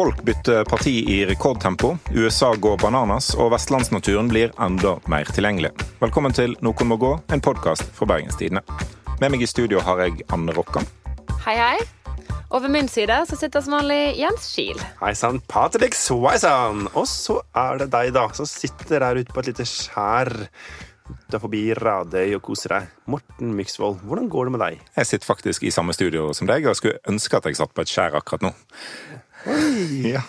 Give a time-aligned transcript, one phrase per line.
[0.00, 5.74] Folk bytter parti i rekordtempo, USA går bananas, og vestlandsnaturen blir enda mer tilgjengelig.
[6.00, 8.62] Velkommen til Noen må gå, en podkast fra Bergenstidene.
[9.20, 10.88] Med meg i studio har jeg Anne Rokkan.
[11.44, 11.84] Hei, hei.
[12.48, 14.80] Og ved min side så sitter som vanlig Jens Kiel.
[15.02, 16.86] Hei sann, Patrick Swayson.
[16.94, 20.32] Og så er det deg, da, som sitter der ute på et lite skjær.
[21.28, 22.92] Du forbi Radøy og koser deg.
[23.04, 24.84] Morten Myksvold, hvordan går det med deg?
[24.96, 27.84] Jeg sitter faktisk i samme studio som deg, og skulle ønske at jeg satt på
[27.84, 28.56] et skjær akkurat nå.
[29.44, 30.22] Ja,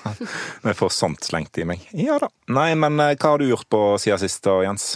[0.62, 1.84] Men jeg får sånt slengt i meg.
[1.98, 2.30] Ja da.
[2.52, 4.94] Nei, men eh, hva har du gjort på siden sist, da, Jens?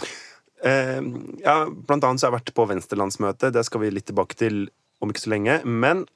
[0.64, 1.00] Eh,
[1.44, 3.52] ja, blant annet så har jeg vært på Venstrelandsmøte.
[3.54, 4.66] Det skal vi litt tilbake til
[5.04, 5.60] om ikke så lenge.
[5.64, 6.06] Men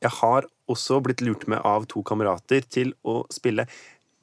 [0.00, 3.66] jeg har også blitt lurt med av to kamerater til å spille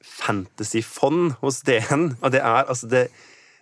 [0.02, 2.12] Fantasyfond hos DN.
[2.20, 3.06] Og det er altså det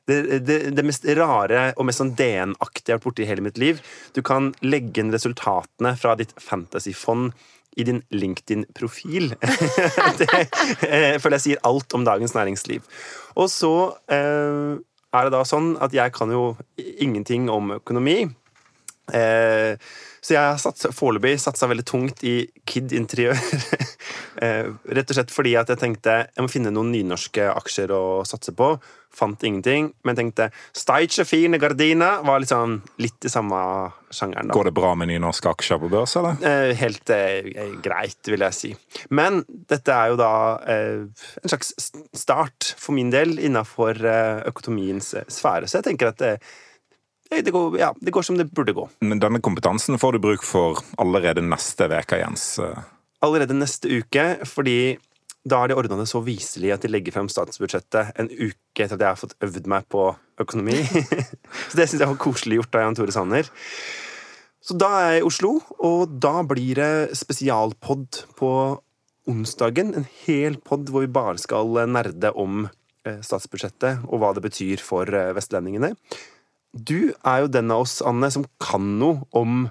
[0.08, 3.44] det, det, det, mest rare og mest sånn DN-aktige jeg har vært borti i hele
[3.44, 3.78] mitt liv.
[4.16, 7.30] Du kan legge inn resultatene fra ditt fantasyfond
[7.78, 9.34] i din LinkedIn-profil.
[10.20, 10.28] det
[10.88, 12.86] eh, føler jeg sier alt om dagens næringsliv.
[13.38, 13.74] Og så
[14.10, 14.78] eh,
[15.10, 18.24] er det da sånn at jeg kan jo ingenting om økonomi.
[19.14, 19.74] Eh,
[20.30, 23.34] så jeg har foreløpig satsa veldig tungt i Kid-interiør.
[24.44, 28.02] eh, rett og slett fordi at jeg tenkte jeg må finne noen nynorske aksjer å
[28.28, 28.76] satse på.
[29.10, 33.58] Fant ingenting, men tenkte Steiche fine gardina var liksom litt i samme
[34.14, 34.52] sjangeren.
[34.52, 34.54] da.
[34.54, 36.38] Går det bra med nynorske aksjer på børs, eller?
[36.46, 38.72] Eh, helt eh, greit, vil jeg si.
[39.10, 41.74] Men dette er jo da eh, en slags
[42.14, 45.66] start for min del innafor eh, økonomiens sfære.
[45.66, 46.36] Så jeg tenker at det
[47.30, 48.88] det går, ja, det går, som det burde gå.
[49.06, 52.56] Men denne kompetansen får du bruk for allerede neste uke, Jens?
[53.22, 54.98] Allerede neste uke, fordi
[55.48, 58.98] da er de ordna det så viselig at de legger frem statsbudsjettet en uke etter
[58.98, 60.10] at jeg har fått øvd meg på
[60.42, 60.82] økonomi.
[61.70, 63.48] så det syns jeg var koselig gjort av Jan Tore Sanner.
[64.60, 68.52] Så da er jeg i Oslo, og da blir det spesialpod på
[69.30, 69.94] onsdagen.
[69.96, 72.66] En hel pod hvor vi bare skal nerde om
[73.08, 75.94] eh, statsbudsjettet og hva det betyr for eh, vestlendingene.
[76.72, 79.64] Du er jo den av oss, Anne, som kan noe om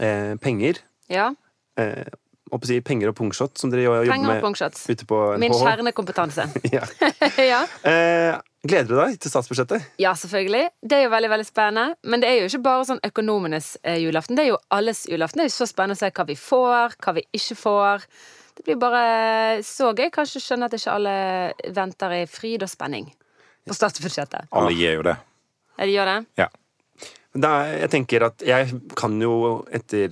[0.00, 0.80] eh, penger.
[1.12, 1.30] Ja.
[1.78, 2.08] Eh,
[2.48, 5.42] å si penger og pungshot, som dere jobber penger med ute på NHH.
[5.42, 6.48] Min kjernekompetanse.
[6.76, 6.86] ja.
[7.52, 7.60] ja.
[7.86, 9.92] Eh, gleder du deg til statsbudsjettet?
[10.02, 10.64] Ja, selvfølgelig.
[10.80, 11.98] Det er jo veldig veldig spennende.
[12.08, 14.38] Men det er jo ikke bare sånn økonomenes eh, julaften.
[14.38, 15.42] Det er jo alles julaften.
[15.42, 18.10] Det er jo så spennende å se hva vi får, hva vi ikke får.
[18.58, 19.06] Det blir bare
[19.66, 20.08] så gøy.
[20.14, 21.16] Kanskje skjønner at ikke alle
[21.76, 23.12] venter i fryd og spenning
[23.68, 24.48] på statsbudsjettet.
[24.56, 25.18] Alle gir jo det.
[25.78, 26.18] De gjør det?
[26.40, 26.48] Ja.
[27.38, 30.10] Da, jeg tenker at jeg kan jo etter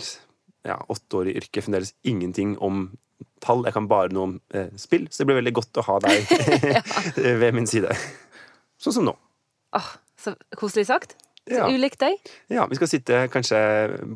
[0.66, 2.88] ja, åtte år i yrket fremdeles ingenting om
[3.42, 3.64] tall.
[3.66, 6.34] Jeg kan bare noe om eh, spill, så det blir veldig godt å ha deg
[7.42, 7.94] ved min side.
[8.80, 9.16] Sånn som nå.
[9.76, 11.16] Åh, Så koselig sagt.
[11.46, 11.66] Så ja.
[11.70, 12.18] ulikt deg.
[12.50, 13.58] Ja, vi skal sitte kanskje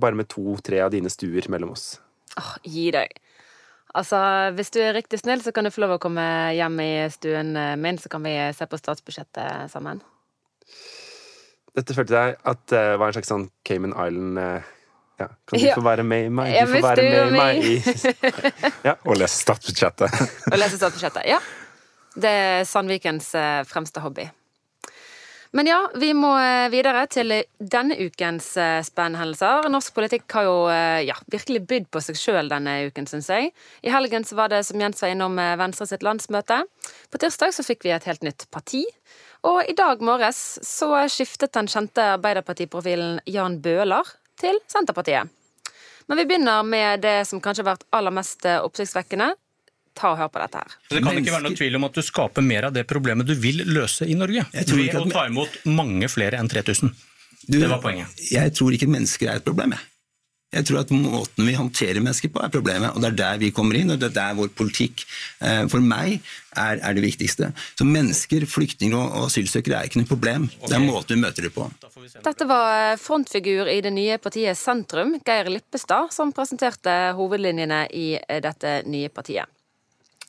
[0.03, 1.93] bare med to-tre av dine stuer mellom oss.
[2.41, 3.15] Åh, gi deg.
[3.95, 4.19] Altså,
[4.55, 6.25] Hvis du er riktig snill, så kan du få lov å komme
[6.55, 10.03] hjem i stuen min, så kan vi se på statsbudsjettet sammen.
[11.79, 14.69] Dette følte jeg at det uh, var en slags sånn Cayman Island uh,
[15.21, 15.29] ja.
[15.29, 15.77] Kan du ja.
[15.77, 16.55] få være med i meg?
[16.57, 18.29] Du får være med i meg
[18.89, 18.97] ja.
[19.05, 20.21] Og lese statsbudsjettet.
[20.49, 21.41] og lese statsbudsjettet, ja.
[22.17, 24.25] Det er Sandvikens uh, fremste hobby.
[25.53, 26.29] Men ja, vi må
[26.71, 28.53] videre til denne ukens
[28.87, 29.67] spennhendelser.
[29.75, 30.53] Norsk politikk har jo
[31.03, 33.51] ja, virkelig bydd på seg sjøl denne uken, syns jeg.
[33.83, 36.61] I helgen så var det, som Jens var innom, Venstre sitt landsmøte.
[37.11, 38.85] På tirsdag så fikk vi et helt nytt parti.
[39.49, 44.09] Og i dag morges så skiftet den kjente Arbeiderpartiprofilen Jan Bøhler
[44.41, 45.31] til Senterpartiet.
[46.11, 49.31] Men vi begynner med det som kanskje har vært aller mest oppsiktsvekkende.
[49.97, 50.75] Ta og hør på dette her.
[50.91, 53.35] Det kan ikke være noe tvil om at du skaper mer av det problemet du
[53.39, 54.45] vil løse i Norge.
[54.53, 54.97] Ved.
[54.99, 56.93] Å ta imot mange flere enn 3000.
[57.47, 58.21] det var poenget.
[58.31, 59.77] Jeg tror ikke mennesker er et problem.
[59.77, 59.87] Jeg.
[60.51, 62.91] Jeg tror at måten vi håndterer mennesker på, er problemet.
[62.91, 65.05] Og det er der vi kommer inn, og det er der vår politikk
[65.47, 66.17] eh, for meg
[66.59, 67.53] er, er det viktigste.
[67.79, 70.49] Så mennesker, flyktninger og asylsøkere er ikke noe problem.
[70.65, 71.69] Det er måten vi møter dem på.
[72.27, 78.09] Dette var frontfigur i det nye partiet Sentrum, Geir Lippestad, som presenterte hovedlinjene i
[78.43, 79.47] dette nye partiet.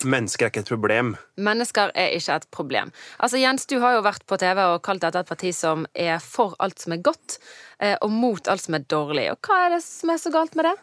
[0.08, 1.12] Mennesker er ikke et problem.
[1.42, 2.94] Mennesker er ikke et problem.
[3.20, 6.18] Altså Jens, du har jo vært på TV og kalt dette et parti som er
[6.24, 7.38] for alt som er godt,
[7.80, 9.28] eh, og mot alt som er dårlig.
[9.34, 10.76] Og hva er det som er så galt med det?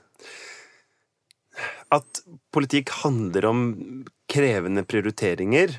[1.94, 2.22] At
[2.54, 3.60] politikk handler om
[4.30, 5.78] krevende prioriteringer.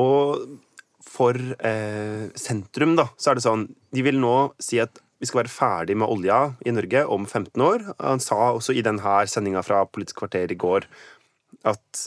[0.00, 0.58] Og
[1.02, 5.44] for eh, sentrum, da, så er det sånn De vil nå si at vi skal
[5.44, 7.84] være ferdig med olja i Norge om 15 år.
[8.00, 10.88] Han sa også i denne sendinga fra Politisk kvarter i går
[11.68, 12.06] at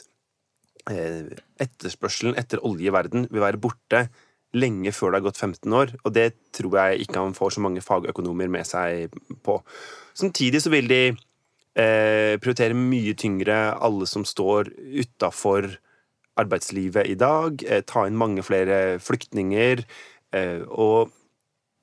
[0.86, 4.06] etterspørselen etter olje i verden vil være borte
[4.56, 7.64] lenge før det har gått 15 år, og det tror jeg ikke han får så
[7.66, 9.58] mange fagøkonomer med seg på.
[10.16, 11.02] Samtidig så vil de
[11.76, 15.68] Eh, prioritere mye tyngre alle som står utafor
[16.40, 17.64] arbeidslivet i dag.
[17.68, 19.84] Eh, ta inn mange flere flyktninger.
[20.32, 21.12] Eh, og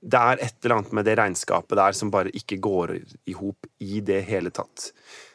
[0.01, 2.97] det er et eller annet med det regnskapet der som bare ikke går
[3.29, 4.91] i hop i det hele tatt.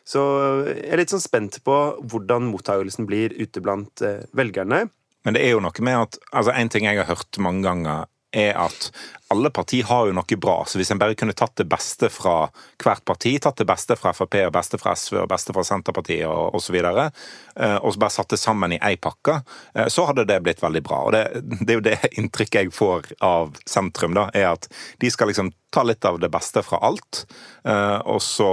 [0.08, 0.22] Så
[0.70, 1.78] jeg er litt sånn spent på
[2.08, 4.86] hvordan mottagelsen blir ute blant eh, velgerne.
[5.28, 8.08] Men det er jo noe med at altså En ting jeg har hørt mange ganger,
[8.32, 8.90] er at
[9.28, 10.62] alle partier har jo noe bra.
[10.66, 12.48] Så hvis en bare kunne tatt det beste fra
[12.84, 16.28] hvert parti, tatt det beste fra Frp og beste fra SV og beste fra Senterpartiet
[16.30, 19.42] og osv., og, eh, og så bare satt det sammen i ei pakke,
[19.76, 21.04] eh, så hadde det blitt veldig bra.
[21.08, 21.26] Og det,
[21.66, 24.70] det er jo det inntrykket jeg får av sentrum, da, er at
[25.02, 27.26] de skal liksom ta litt av det beste fra alt.
[27.68, 28.48] Eh, og så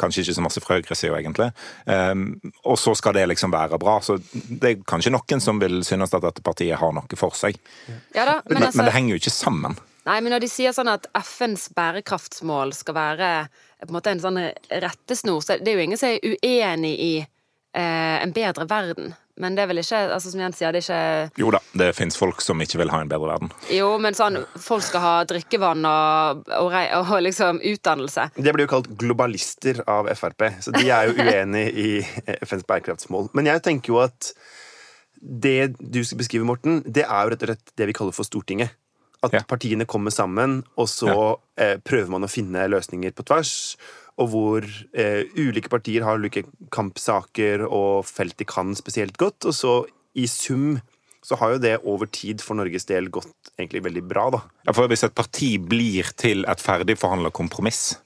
[0.00, 1.46] Kanskje ikke så masse fra høyresida, egentlig.
[2.64, 3.98] Og så skal det liksom være bra.
[4.04, 7.58] Så det er kanskje noen som vil synes at dette partiet har noe for seg.
[8.16, 8.80] Ja da, men, men, altså...
[8.80, 9.73] men det henger jo ikke sammen.
[10.04, 13.30] Nei, men når de sier sånn at FNs bærekraftsmål skal være
[13.84, 14.40] på en måte en sånn
[14.84, 19.14] rettesnor, så det er jo ingen som er uenig i eh, en bedre verden.
[19.40, 21.88] Men det er vel ikke altså som Jens sier, det er ikke Jo da, det
[21.98, 23.50] fins folk som ikke vil ha en bedre verden.
[23.74, 28.28] Jo, men sånn folk skal ha drikkevann og, og, og liksom utdannelse.
[28.36, 31.88] Det blir jo kalt globalister av Frp, så de er jo uenig i
[32.44, 33.32] FNs bærekraftsmål.
[33.34, 34.30] Men jeg tenker jo at
[35.18, 38.28] det du skal beskrive, Morten, det er jo rett og slett det vi kaller for
[38.28, 38.76] Stortinget.
[39.24, 39.42] At ja.
[39.48, 41.14] partiene kommer sammen, og så
[41.60, 43.54] eh, prøver man å finne løsninger på tvers.
[44.20, 46.44] Og hvor eh, ulike partier har ulike
[46.74, 49.48] kampsaker og felt de kan spesielt godt.
[49.48, 49.78] Og så
[50.14, 50.76] i sum
[51.24, 54.42] så har jo det over tid for Norges del gått egentlig veldig bra, da.
[54.68, 57.96] Ja, for Hvis et parti blir til et ferdigforhandla kompromiss,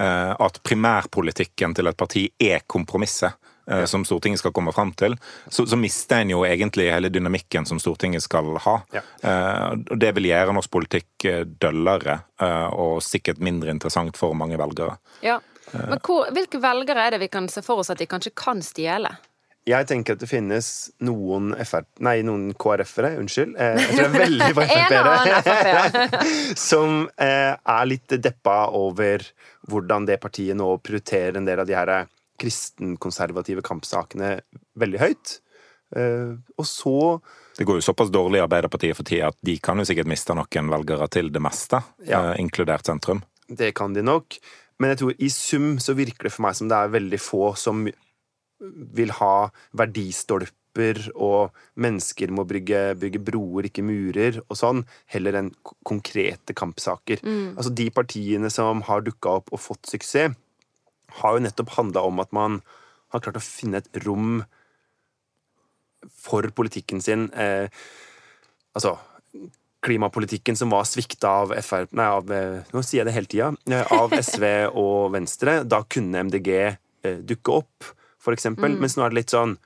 [0.00, 3.36] eh, at primærpolitikken til et parti er kompromisset,
[3.66, 5.14] Eh, som Stortinget skal komme fram til,
[5.48, 8.76] så, så, mister en jo egentlig hele dynamikken som Stortinget skal ha.
[8.94, 9.02] Ja.
[9.22, 12.18] Uh, det vil gjøre norsk politikk eh, døllere
[12.74, 14.96] og sikkert mindre interessant for mange velgere.
[15.22, 15.38] Ja,
[15.72, 18.58] Men hvor, hvilke velgere er det vi kan se for oss at de kanskje kan
[18.66, 19.12] stjele?
[19.68, 20.66] Jeg tenker at det finnes
[21.06, 21.86] noen FR...
[22.02, 23.54] Nei, noen KrF-ere, unnskyld.
[23.54, 26.24] Jeg tror det er veldig på Frp-ere.
[26.68, 29.22] som er litt deppa over
[29.70, 31.94] hvordan det partiet nå prioriterer en del av de her
[32.42, 34.36] kristenkonservative kampsakene
[34.78, 35.38] veldig høyt.
[35.92, 36.96] Uh, og så
[37.58, 40.32] Det går jo såpass dårlig i Arbeiderpartiet for tida at de kan jo sikkert miste
[40.36, 42.32] noen velgere til det meste, ja.
[42.32, 43.20] uh, inkludert sentrum.
[43.48, 44.38] Det kan de nok.
[44.80, 47.52] Men jeg tror i sum så virker det for meg som det er veldig få
[47.60, 47.84] som
[48.96, 49.36] vil ha
[49.78, 51.52] verdistolper og
[51.82, 55.50] mennesker må bygge, bygge broer, ikke murer, og sånn, heller enn
[55.84, 57.20] konkrete kampsaker.
[57.26, 57.58] Mm.
[57.58, 60.38] Altså De partiene som har dukka opp og fått suksess,
[61.20, 62.60] har jo nettopp handla om at man
[63.12, 64.42] har klart å finne et rom
[66.08, 67.28] for politikken sin.
[67.32, 67.68] Eh,
[68.72, 68.96] altså
[69.82, 73.50] klimapolitikken som var svikta av Frp Nei, av, eh, nå sier jeg det hele tida.
[73.70, 74.46] Eh, av SV
[74.78, 75.62] og Venstre.
[75.66, 77.92] Da kunne MDG eh, dukke opp,
[78.22, 78.76] for eksempel.
[78.76, 78.82] Mm.
[78.84, 79.58] Mens nå er det litt sånn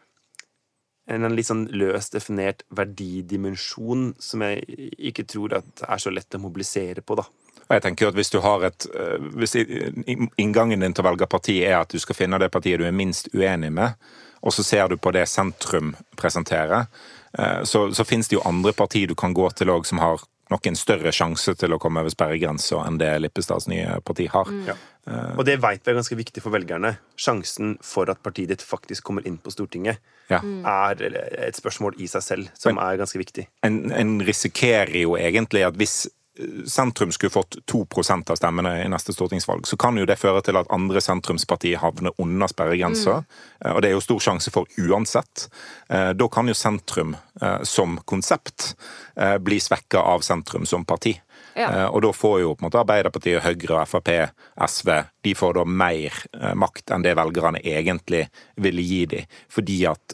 [1.06, 6.40] en litt sånn løst definert verdidimensjon som jeg ikke tror at er så lett å
[6.42, 7.22] mobilisere på, da.
[7.66, 9.56] Og jeg tenker jo at Hvis du har et, eh, hvis
[10.38, 12.94] inngangen din til å velge parti er at du skal finne det partiet du er
[12.94, 13.94] minst uenig med,
[14.42, 16.86] og så ser du på det sentrum presenterer,
[17.38, 20.22] eh, så, så finnes det jo andre partier du kan gå til òg som har
[20.50, 24.46] nok en større sjanse til å komme over sperregrensa enn det Lippestads nye parti har.
[24.46, 24.68] Mm.
[24.68, 24.76] Ja.
[25.06, 26.96] Uh, og det veit vi er ganske viktig for velgerne.
[27.18, 29.98] Sjansen for at partiet ditt faktisk kommer inn på Stortinget,
[30.30, 30.40] ja.
[30.42, 31.02] er
[31.46, 33.46] et spørsmål i seg selv som Men, er ganske viktig.
[33.66, 36.06] En, en risikerer jo egentlig at hvis
[36.66, 37.86] sentrum skulle fått 2
[38.30, 42.12] av stemmene i neste stortingsvalg, så kan jo det føre til at andre sentrumspartier havner
[42.20, 43.22] under sperregrensa.
[43.22, 43.74] Mm.
[43.74, 45.48] Og det er jo stor sjanse for uansett.
[45.88, 48.74] Eh, da kan jo sentrum eh, som konsept
[49.16, 51.14] bli svekka av sentrum som parti.
[51.56, 51.86] Ja.
[51.88, 54.10] Og da får jo på en måte Arbeiderpartiet, Høyre, Frp,
[54.60, 54.90] SV
[55.24, 56.18] de får da mer
[56.52, 58.26] makt enn det velgerne egentlig
[58.60, 60.12] ville gi dem, fordi at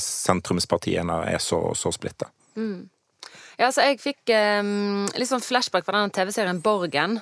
[0.00, 2.30] sentrumspartiene er så, så splitta.
[2.56, 2.88] Mm.
[3.60, 7.18] Ja, så jeg fikk um, litt sånn flashback fra denne TV-serien Borgen.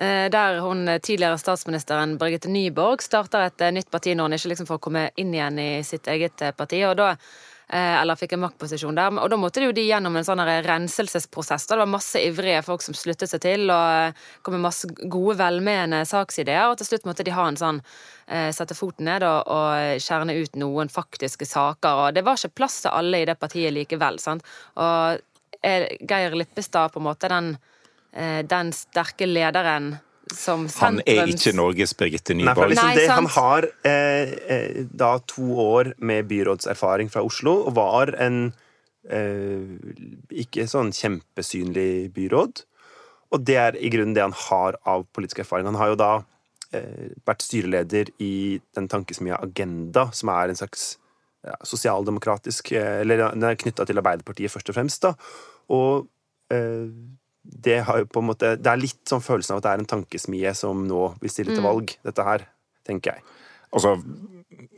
[0.00, 4.52] Uh, der hun tidligere statsministeren Birgitte Nyborg starter et uh, nytt parti når hun ikke
[4.54, 6.80] liksom får komme inn igjen i sitt eget parti.
[6.88, 7.14] og da
[7.72, 9.14] eller fikk en maktposisjon der.
[9.16, 11.64] Og da måtte de jo de gjennom en sånn renselsesprosess.
[11.64, 11.78] Da.
[11.78, 16.02] Det var masse ivrige folk som sluttet seg til, og kom med masse gode, velmenende
[16.04, 16.66] saksideer.
[16.68, 17.80] Og til slutt måtte de ha en sånn
[18.52, 22.02] sette foten ned og, og skjerne ut noen faktiske saker.
[22.02, 24.20] Og det var ikke plass til alle i det partiet likevel.
[24.20, 24.44] sant?
[24.76, 25.24] Og
[25.62, 27.54] er Geir Lippestad på en måte den,
[28.12, 29.94] eh, den sterke lederen
[30.32, 30.80] som sentrums...
[30.80, 32.72] Han er ikke Norges Birgitte Nyborg.
[32.72, 38.14] Liksom det, han har eh, eh, da to år med byrådserfaring fra Oslo, og var
[38.22, 38.44] en
[39.08, 39.72] eh,
[40.44, 42.64] ikke sånn kjempesynlig byråd.
[43.32, 45.68] Og det er i grunnen det han har av politisk erfaring.
[45.70, 46.12] Han har jo da
[47.28, 50.94] vært styreleder i den tankesmia Agenda, som er en slags
[51.42, 55.02] ja, sosialdemokratisk Eller den er knytta til Arbeiderpartiet, først og fremst.
[55.02, 55.14] da,
[55.74, 56.06] og
[56.54, 56.86] eh,
[57.42, 59.82] det har jo på en måte Det er litt sånn følelsen av at det er
[59.82, 62.46] en tankesmie som nå vil stille til valg, dette her,
[62.86, 63.24] tenker jeg.
[63.72, 63.96] Altså,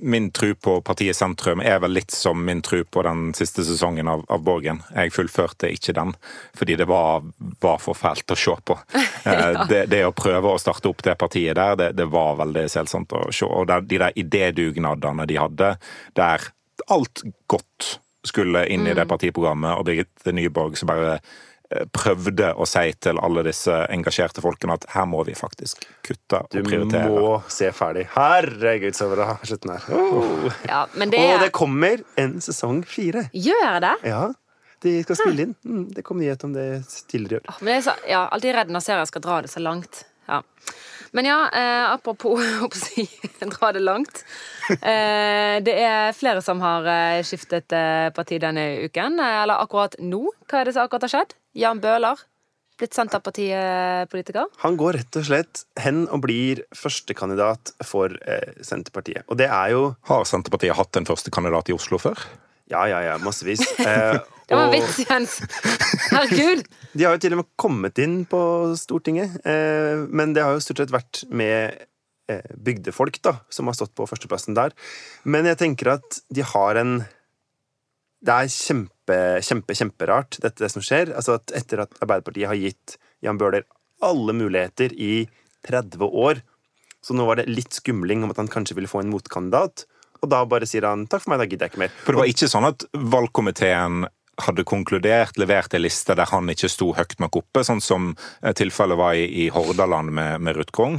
[0.04, 4.08] min tro på partiet Sentrum er vel litt som min tro på den siste sesongen
[4.08, 4.82] av, av Borgen.
[4.94, 6.12] Jeg fullførte ikke den,
[6.58, 7.24] fordi det var,
[7.62, 8.78] var for fælt å se på.
[9.24, 9.64] ja.
[9.70, 13.14] det, det, å prøve å starte opp det partiet der, det, det var veldig selsomt
[13.16, 13.48] å se.
[13.48, 15.74] Og de der idédugnadene de hadde,
[16.18, 16.48] der
[16.92, 19.10] alt godt skulle inn i det mm.
[19.10, 21.34] partiprogrammet, og Birgitte Nyborg som bare eh,
[21.96, 26.52] prøvde å si til alle disse engasjerte folkene at her må vi faktisk kutte og
[26.52, 27.08] prioritere.
[27.08, 28.04] Du må se ferdig.
[28.14, 29.88] Herregud, så bra slutten her.
[29.96, 30.48] Oh.
[30.68, 31.34] Ja, det er...
[31.34, 33.28] Og det kommer en sesong fire.
[33.32, 33.94] Gjør det?
[34.12, 34.24] Ja.
[34.84, 35.54] De skal spille inn.
[35.64, 36.66] Mm, det kom nyhet om det
[37.08, 37.60] tidligere i år.
[37.62, 40.02] Men jeg er så, ja, alltid redd når serier skal dra det så langt.
[40.28, 40.42] Ja.
[41.14, 42.42] Men ja, eh, apropos
[42.84, 43.06] si,
[43.40, 44.24] dra det langt.
[44.70, 49.20] Eh, det er flere som har eh, skiftet eh, parti denne uken.
[49.22, 50.26] Eh, eller akkurat nå.
[50.50, 51.36] Hva er det som akkurat har skjedd?
[51.54, 52.18] Jan Bøhler.
[52.74, 54.48] Blitt Senterpartiet-politiker?
[54.64, 59.22] Han går rett og slett hen og blir førstekandidat for eh, Senterpartiet.
[59.30, 62.18] Og det er jo Har Senterpartiet hatt en førstekandidat i Oslo før?
[62.70, 63.18] Ja, ja, ja.
[63.22, 63.62] Massevis.
[64.44, 65.38] Det var en vits, Jens!
[66.10, 66.66] Herregud!
[66.98, 68.40] De har jo til og med kommet inn på
[68.76, 71.78] Stortinget, eh, men det har jo stort sett vært med
[72.28, 74.76] eh, bygdefolk da, som har stått på førsteplassen der.
[75.24, 76.98] Men jeg tenker at de har en
[78.24, 81.12] Det er kjempe, kjempe, kjemperart, dette det som skjer.
[81.12, 83.66] Altså at etter at Arbeiderpartiet har gitt Jan Bøhler
[84.04, 85.26] alle muligheter i
[85.68, 86.40] 30 år,
[87.04, 89.84] så nå var det litt skumling om at han kanskje ville få en motkandidat.
[90.24, 91.96] Og da bare sier han takk for meg, da gidder jeg ikke mer.
[92.04, 94.06] For det var ikke sånn at valgkomiteen
[94.44, 98.54] hadde konkludert, levert en liste der han ikke sto høyt nok oppe, sånn som eh,
[98.56, 100.96] tilfellet var i, i Hordaland med, med Ruth Grung.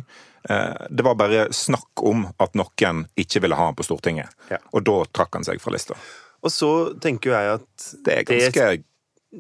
[0.48, 4.32] Eh, det var bare snakk om at noen ikke ville ha han på Stortinget.
[4.54, 4.62] Ja.
[4.78, 5.98] Og da trakk han seg fra lista.
[6.46, 6.72] Og så
[7.02, 8.84] tenker jeg at Det er ganske det,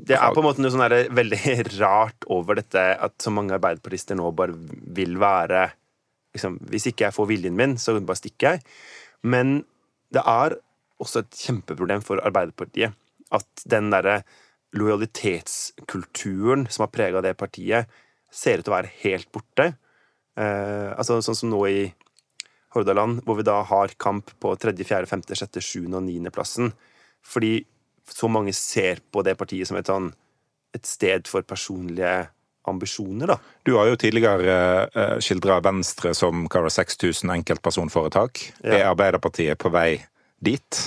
[0.09, 1.39] det er på en måte noe sånn veldig
[1.79, 4.57] rart over dette at så mange arbeiderpartister nå bare
[4.97, 5.69] vil være
[6.35, 8.65] liksom, Hvis ikke jeg får viljen min, så bare stikker jeg.
[9.23, 9.61] Men
[10.13, 10.57] det er
[11.01, 12.95] også et kjempeproblem for Arbeiderpartiet
[13.33, 14.21] at den derre
[14.75, 17.89] lojalitetskulturen som har prega det partiet,
[18.31, 19.69] ser ut til å være helt borte.
[20.35, 21.85] Eh, altså sånn som nå i
[22.75, 26.73] Hordaland, hvor vi da har kamp på tredje, fjerde, femte, sjette, sjuende og niendeplassen.
[27.25, 27.57] Fordi
[28.11, 30.11] så mange ser på det partiet som et, sånn,
[30.75, 32.27] et sted for personlige
[32.69, 33.37] ambisjoner, da.
[33.65, 34.57] Du har jo tidligere
[34.89, 38.41] uh, skildra Venstre som 6000 enkeltpersonforetak.
[38.63, 38.79] Ja.
[38.79, 39.99] Er Arbeiderpartiet på vei
[40.41, 40.85] dit?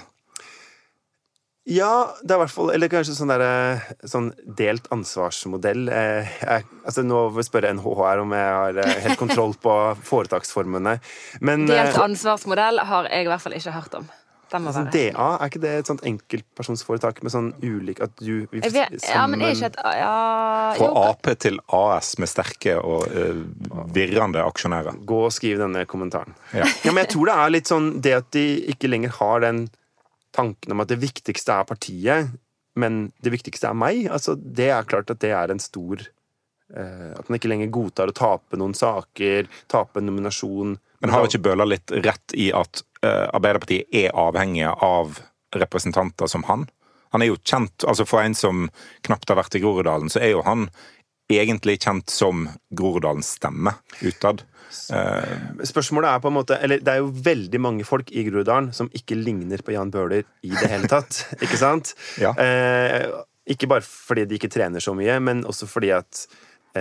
[1.68, 5.90] Ja, det er i hvert fall Eller kanskje sånn, der, eh, sånn delt ansvarsmodell.
[5.92, 9.52] Eh, jeg, altså Nå vil jeg spørre NHH her om jeg har eh, helt kontroll
[9.66, 9.74] på
[10.08, 10.96] foretaksformene.
[11.44, 14.08] Men, delt ansvarsmodell har jeg i hvert fall ikke hørt om.
[14.56, 18.96] Altså, DA, er ikke det et sånt enkeltpersonsforetak med sånn ulik at du vi, vet,
[19.04, 20.12] Ja, men er ikke et ja,
[20.78, 23.42] Fra Ap til AS med sterke og uh,
[23.94, 25.02] virrende aksjonærer.
[25.08, 26.32] Gå og skriv denne kommentaren.
[26.54, 26.64] Ja.
[26.64, 29.66] ja, Men jeg tror det er litt sånn det at de ikke lenger har den
[30.36, 32.32] tanken om at det viktigste er partiet,
[32.78, 37.12] men det viktigste er meg, altså det er klart at det er en stor uh,
[37.18, 40.78] At man ikke lenger godtar å tape noen saker, tape en nominasjon.
[41.00, 45.20] Men har ikke Bøhler litt rett i at eh, Arbeiderpartiet er avhengig av
[45.56, 46.66] representanter som han?
[47.14, 48.68] Han er jo kjent, altså For en som
[49.06, 50.68] knapt har vært i Groruddalen, så er jo han
[51.28, 54.42] egentlig kjent som Groruddalens stemme utad.
[54.92, 58.66] Uh, Spørsmålet er på en måte Eller det er jo veldig mange folk i Groruddalen
[58.76, 61.22] som ikke ligner på Jan Bøhler i det hele tatt.
[61.44, 61.94] ikke sant?
[62.20, 62.34] Ja.
[62.36, 63.08] Eh,
[63.48, 66.26] ikke bare fordi de ikke trener så mye, men også fordi at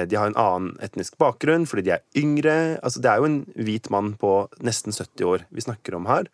[0.06, 2.56] de har en annen etnisk bakgrunn, fordi de er yngre.
[2.84, 4.34] Altså, det er jo en hvit mann på
[4.66, 6.30] nesten 70 år vi snakker om her.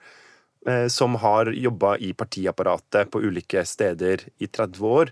[0.88, 5.10] Som har jobba i partiapparatet på ulike steder i 30 år.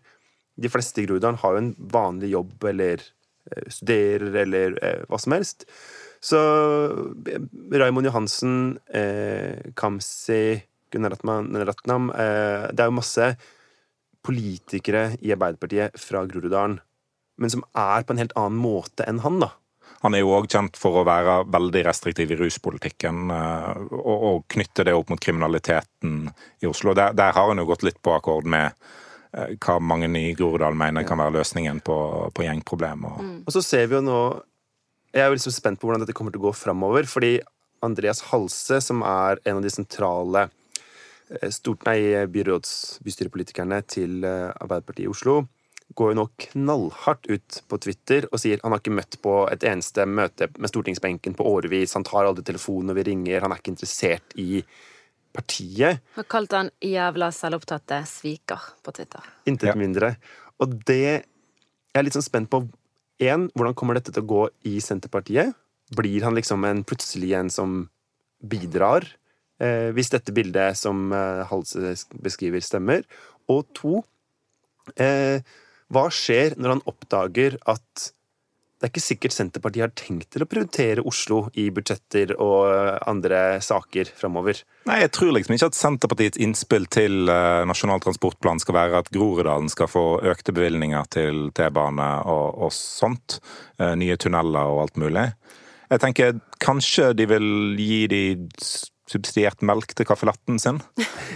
[0.55, 3.03] De fleste i Groruddalen har jo en vanlig jobb eller
[3.67, 4.77] studerer eller
[5.11, 5.67] hva som helst.
[6.21, 6.37] Så
[7.71, 13.29] Raymond Johansen, eh, Kamzy, Gunaratnam eh, Det er jo masse
[14.21, 16.77] politikere i Arbeiderpartiet fra Groruddalen,
[17.41, 19.49] men som er på en helt annen måte enn han, da.
[20.01, 24.39] Han er jo òg kjent for å være veldig restriktiv i ruspolitikken eh, og, og
[24.49, 26.23] knytte det opp mot kriminaliteten
[26.61, 26.95] i Oslo.
[26.97, 28.71] Der, der har han jo gått litt på akkord med
[29.37, 31.97] eh, hva mange i Groruddalen mener kan være løsningen på,
[32.33, 33.21] på gjengproblemer.
[33.21, 33.35] Mm.
[33.45, 34.21] Og så ser vi jo nå
[35.11, 37.05] jeg er jo liksom spent på hvordan dette kommer til å gå framover.
[37.11, 37.35] Fordi
[37.83, 45.05] Andreas Halse, som er en av de sentrale eh, stort, nei, byråds, bystyrepolitikerne til Arbeiderpartiet
[45.05, 45.43] i Oslo,
[45.95, 49.65] går jo nå knallhardt ut på Twitter og sier han har ikke møtt på et
[49.67, 51.95] eneste møte med stortingsbenken på årevis.
[51.97, 53.41] Han tar aldri telefonen når vi ringer.
[53.43, 54.63] Han er ikke interessert i
[55.33, 56.01] partiet.
[56.15, 59.21] Har kalt han 'jævla selvopptatte sviker' på Twitter.
[59.45, 59.75] Intet Ja.
[59.75, 60.17] mindre.
[60.59, 61.25] Og det
[61.93, 62.69] Jeg er litt sånn spent på
[63.19, 65.53] én, hvordan kommer dette til å gå i Senterpartiet?
[65.93, 67.89] Blir han liksom en plutselig en som
[68.41, 69.03] bidrar?
[69.59, 71.93] Eh, hvis dette bildet som eh, Halse
[72.23, 73.03] beskriver, stemmer.
[73.49, 74.05] Og to,
[74.95, 75.41] eh,
[75.91, 78.11] hva skjer når han oppdager at
[78.81, 82.95] det er ikke sikkert Senterpartiet har tenkt til å prioritere Oslo i budsjetter og eh,
[83.11, 84.57] andre saker framover.
[84.89, 89.11] Nei, jeg tror liksom ikke at Senterpartiets innspill til eh, Nasjonal transportplan skal være at
[89.13, 93.37] Groruddalen skal få økte bevilgninger til T-bane og, og sånt.
[93.77, 95.27] Eh, nye tunneler og alt mulig.
[95.91, 98.23] Jeg tenker kanskje de vil gi de
[99.11, 100.81] subsidiert melk til kaffelatten sin.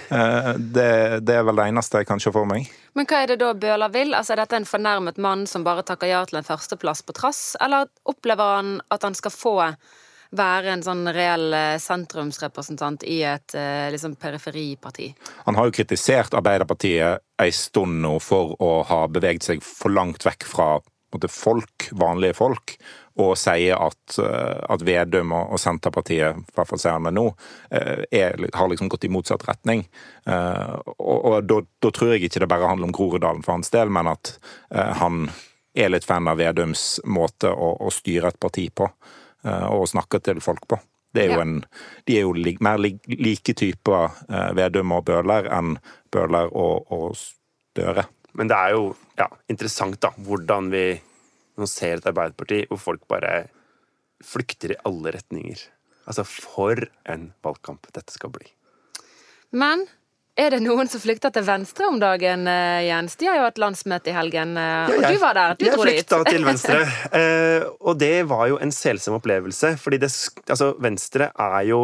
[0.06, 2.68] Eh, det, det er vel det eneste jeg kan se for meg.
[2.94, 4.14] Men hva er det da Bøhler vil?
[4.14, 7.40] Altså, Er dette en fornærmet mann som bare takker ja til en førsteplass på trass,
[7.64, 9.56] eller opplever han at han skal få
[10.36, 15.10] være en sånn reell eh, sentrumsrepresentant i et eh, liksom periferiparti?
[15.48, 20.26] Han har jo kritisert Arbeiderpartiet ei stund nå for å ha beveget seg for langt
[20.26, 20.70] vekk fra
[21.16, 22.78] måte, folk, vanlige folk,
[23.18, 27.26] og sier at, eh, at Vedum og, Senterpartiet, i hvert fall ser han det nå,
[27.72, 29.86] eh, er, har liksom gått i motsatt retning.
[30.28, 33.70] Eh, Og, og da, da tror jeg ikke det bare handler om Groruddalen for hans
[33.72, 34.34] del, men at
[34.72, 35.30] han
[35.76, 38.88] er litt fan av Vedums måte å, å styre et parti på,
[39.46, 40.80] og snakke til folk på.
[41.16, 41.42] Det er jo Ja.
[41.46, 41.66] en,
[42.08, 45.78] de er jo li, mer li, like typer eh, Vedum og Bøhler enn
[46.12, 48.04] Bøhler og, og Støre.
[48.34, 50.86] Men det er jo ja, interessant da, hvordan vi
[51.60, 53.48] nå ser et Arbeiderparti hvor folk bare
[54.24, 55.62] flykter i alle retninger.
[56.06, 58.48] Altså, for en valgkamp dette skal bli.
[59.56, 59.86] Men
[60.36, 63.16] er det noen som flykter til venstre om dagen, eh, Jens?
[63.16, 65.56] De har jo hatt landsmøte i helgen, eh, og du var der.
[65.56, 65.84] Du jeg dit.
[65.86, 66.82] flykta til venstre.
[67.20, 70.12] eh, og det var jo en selsom opplevelse, fordi det,
[70.50, 71.80] altså, Venstre er jo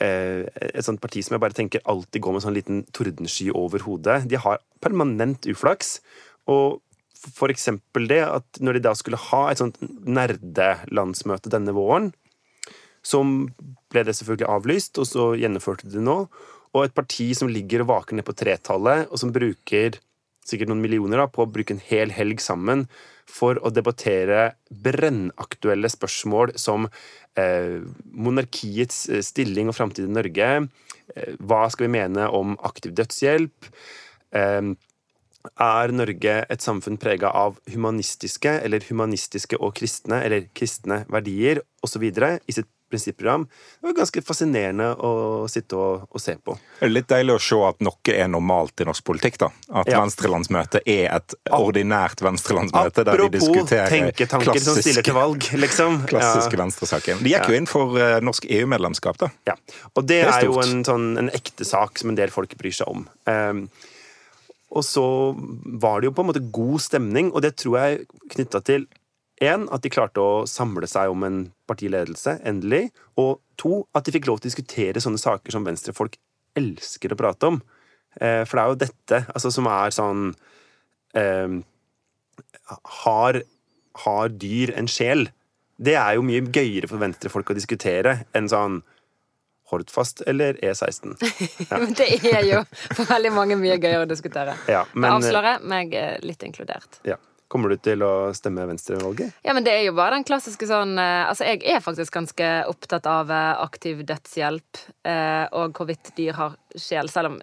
[0.00, 3.82] eh, et sånt parti som jeg bare tenker alltid går med sånn liten tordensky over
[3.82, 4.22] hodet.
[4.30, 5.98] De har permanent uflaks.
[6.46, 6.80] Og
[7.24, 12.12] for eksempel det at når de da skulle ha et sånt nerdelandsmøte denne våren,
[13.04, 13.20] så
[13.92, 16.18] ble det selvfølgelig avlyst, og så gjennomførte de det nå.
[16.74, 20.00] Og et parti som ligger og vaker ned på tretallet, og som bruker
[20.44, 22.84] sikkert noen millioner da, på å bruke en hel helg sammen
[23.30, 26.88] for å debattere brennaktuelle spørsmål som
[27.40, 30.50] eh, monarkiets eh, stilling og framtid i Norge.
[31.14, 33.70] Eh, hva skal vi mene om aktiv dødshjelp?
[34.36, 34.74] Eh,
[35.60, 42.02] er Norge et samfunn prega av humanistiske eller humanistiske og kristne eller kristne verdier osv.
[42.02, 43.44] i sitt prinsipprogram?
[43.80, 46.54] Det var ganske fascinerende å sitte og, og se på.
[46.78, 49.38] Det er litt deilig å se at noe er normalt i norsk politikk.
[49.38, 49.48] da.
[49.72, 50.00] At Ja.
[50.00, 56.04] venstrelandsmøtet er et ordinært venstrelandsmøte der de diskuterer tenketanker som stiller til valg, liksom.
[56.12, 56.62] klassiske Ja.
[56.64, 57.18] venstresaker.
[57.24, 57.48] De gikk Ja.
[57.48, 59.28] jo inn for eh, norsk EU-medlemskap, da.
[59.46, 59.56] Ja.
[59.96, 62.54] Og det, Det er er, jo en, sånn, en ekte sak som en del folk
[62.56, 63.08] bryr seg om.
[63.26, 63.68] Ehm,
[64.74, 65.06] og så
[65.80, 68.86] var det jo på en måte god stemning, og det tror jeg knytta til
[69.42, 72.88] én, at de klarte å samle seg om en partiledelse, endelig.
[73.20, 76.18] Og to, at de fikk lov til å diskutere sånne saker som venstrefolk
[76.58, 77.60] elsker å prate om.
[78.20, 80.26] Eh, for det er jo dette altså, som er sånn
[81.18, 81.56] eh,
[83.02, 83.40] har,
[84.04, 85.28] har dyr en sjel?
[85.74, 88.82] Det er jo mye gøyere for venstrefolk å diskutere enn sånn
[89.72, 91.14] Hordfast eller E16.
[91.70, 91.78] Ja.
[91.98, 92.62] det er jo
[92.94, 94.56] for veldig mange mye gøyere å diskutere.
[94.68, 97.00] Ja, Men, men avslører meg eh, litt inkludert.
[97.08, 97.16] ja.
[97.54, 99.34] Kommer du til å stemme Venstre i valget?
[99.46, 102.48] Ja, men det er jo bare den klassiske sånn eh, Altså, jeg er faktisk ganske
[102.66, 107.36] opptatt av eh, aktiv dødshjelp eh, og hvorvidt dyr har sjel, selv om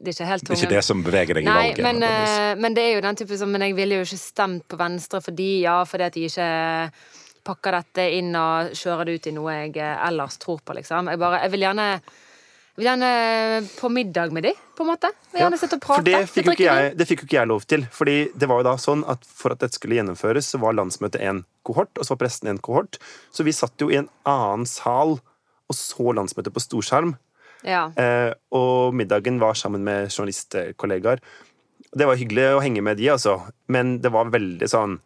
[0.00, 1.84] det ikke er helt Det er ikke det som beveger deg i Nei, valget.
[1.84, 4.66] men, eh, men det er jo den type som Men jeg ville jo ikke stemt
[4.72, 6.50] på Venstre fordi ja, fordi at de ikke
[7.46, 11.12] pakker dette inn og kjører det ut i noe jeg eh, ellers tror på, liksom.
[11.12, 11.90] Jeg bare Jeg vil gjerne
[12.76, 13.10] jeg vil gjerne
[13.72, 15.08] på middag med de, på en måte.
[15.08, 16.02] Jeg vil gjerne sitte og prate.
[16.02, 17.86] For det fikk, jeg, det fikk jo ikke jeg lov til.
[17.88, 21.24] Fordi det var jo da sånn at For at dette skulle gjennomføres, så var landsmøtet
[21.24, 22.98] en kohort, og så var presten en kohort.
[23.32, 27.16] Så vi satt jo i en annen sal og så landsmøtet på storskjerm.
[27.64, 27.86] Ja.
[27.96, 31.24] Eh, og middagen var sammen med journalistkollegaer.
[31.96, 33.38] Det var hyggelig å henge med de, altså.
[33.72, 35.00] Men det var veldig sånn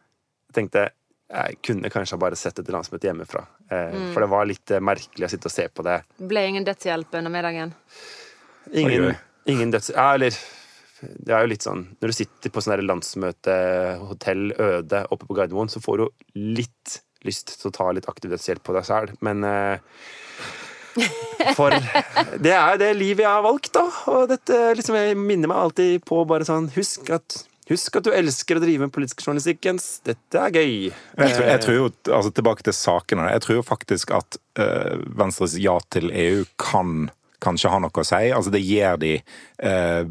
[0.50, 0.88] Jeg tenkte
[1.30, 3.44] jeg kunne kanskje bare sett et landsmøte hjemmefra.
[3.70, 4.12] Eh, Mm.
[4.14, 6.00] For det var litt eh, merkelig å sitte og se på det.
[6.18, 7.74] Ble ingen dødshjelp under middagen.
[8.72, 9.14] Ingen,
[9.46, 9.90] ingen døds...
[9.94, 10.34] Ja, eller
[11.00, 15.70] det er jo litt sånn Når du sitter på sånn landsmøtehotell øde oppe på Gardermoen,
[15.72, 16.08] så får du
[16.58, 19.78] litt lyst til å ta litt aktiv dødshjelp på deg sjøl, men eh,
[21.56, 21.72] For
[22.44, 23.86] det er det livet jeg har valgt, da.
[24.12, 28.10] Og dette liksom, jeg minner meg alltid på bare sånn Husk at Husk at du
[28.10, 29.86] elsker å drive med politisk journalistikk, Jens.
[30.06, 30.74] Dette er gøy.
[30.90, 33.28] Jeg tror, jeg tror jo, altså Tilbake til sakene.
[33.30, 37.08] Jeg tror jo faktisk at øh, Venstres ja til EU kan
[37.40, 38.26] kanskje ha noe å si.
[38.34, 40.10] Altså Det gir de øh,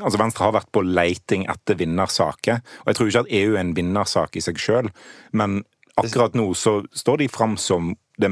[0.00, 2.62] altså Venstre har vært på leiting etter vinnersaker.
[2.84, 4.90] Og jeg tror ikke at EU er en vinnersak i seg sjøl,
[5.36, 5.62] men
[5.96, 8.30] akkurat nå så står de fram som det,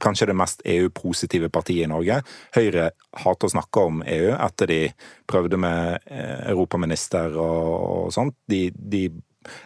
[0.00, 2.20] kanskje det mest EU-positive partiet i Norge.
[2.56, 2.90] Høyre
[3.24, 4.80] hater å snakke om EU etter de
[5.28, 7.68] prøvde med eh, europaminister og,
[8.06, 8.36] og sånt.
[8.50, 9.06] De, de,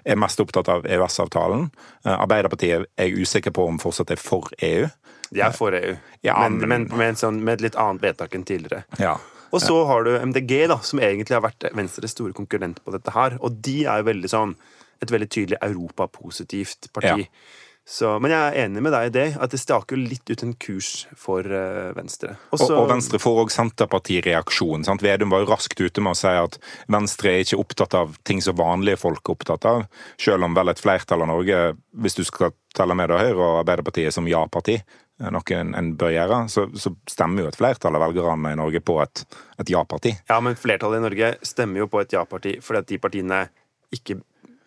[0.08, 1.66] er mest opptatt av EØS-avtalen.
[2.06, 4.86] Eh, Arbeiderpartiet er jeg usikker på om fortsatt er for EU.
[5.28, 8.46] De er for EU, ja, men, men, med, sånn, med, et litt annet vedtak enn
[8.46, 8.86] tidligere.
[9.02, 9.16] Ja.
[9.54, 13.12] Og så har du MDG, da, som egentlig har vært Venstres store konkurrent på dette
[13.14, 13.36] her.
[13.46, 14.56] Og de er jo veldig sånn
[15.02, 17.26] et veldig tydelig europapositivt parti.
[17.26, 17.64] Ja.
[17.86, 20.40] Så, men jeg er enig med deg i det, at det staker jo litt ut
[20.42, 22.32] en kurs for uh, Venstre.
[22.50, 24.88] Også, og, og, Venstre får òg Senterparti-reaksjon.
[25.04, 26.58] Vedum var jo raskt ute med å si at
[26.90, 29.86] Venstre er ikke opptatt av ting som vanlige folk er opptatt av,
[30.18, 31.60] selv om vel et flertall av Norge,
[32.02, 34.80] hvis du skal telle med deg Høyre og Arbeiderpartiet som ja-parti,
[35.22, 38.82] noe en, en, bør gjøre, så, så, stemmer jo et flertall av velgerne i Norge
[38.84, 39.22] på et,
[39.62, 40.16] et ja-parti.
[40.26, 43.44] Ja, men flertallet i Norge stemmer jo på et ja-parti fordi at de partiene
[43.94, 44.18] ikke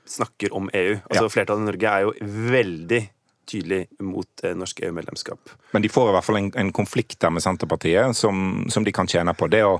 [0.09, 0.97] snakker om EU.
[1.09, 1.31] Altså ja.
[1.33, 2.13] Flertallet i Norge er jo
[2.51, 3.01] veldig
[3.49, 5.49] tydelig mot eh, norsk EU-medlemskap.
[5.71, 8.93] Men de får i hvert fall en, en konflikt der med Senterpartiet som, som, de
[8.93, 9.47] kan tjene på.
[9.49, 9.79] Det, å,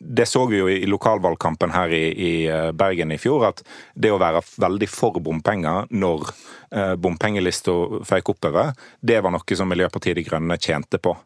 [0.00, 4.12] det så vi jo i lokalvalgkampen her i, i, eh, Bergen i fjor, at det
[4.12, 10.20] å være veldig for bompenger når eh, bompengelista føyk oppover, det var noe som Miljøpartiet
[10.20, 11.16] De Grønne tjente på.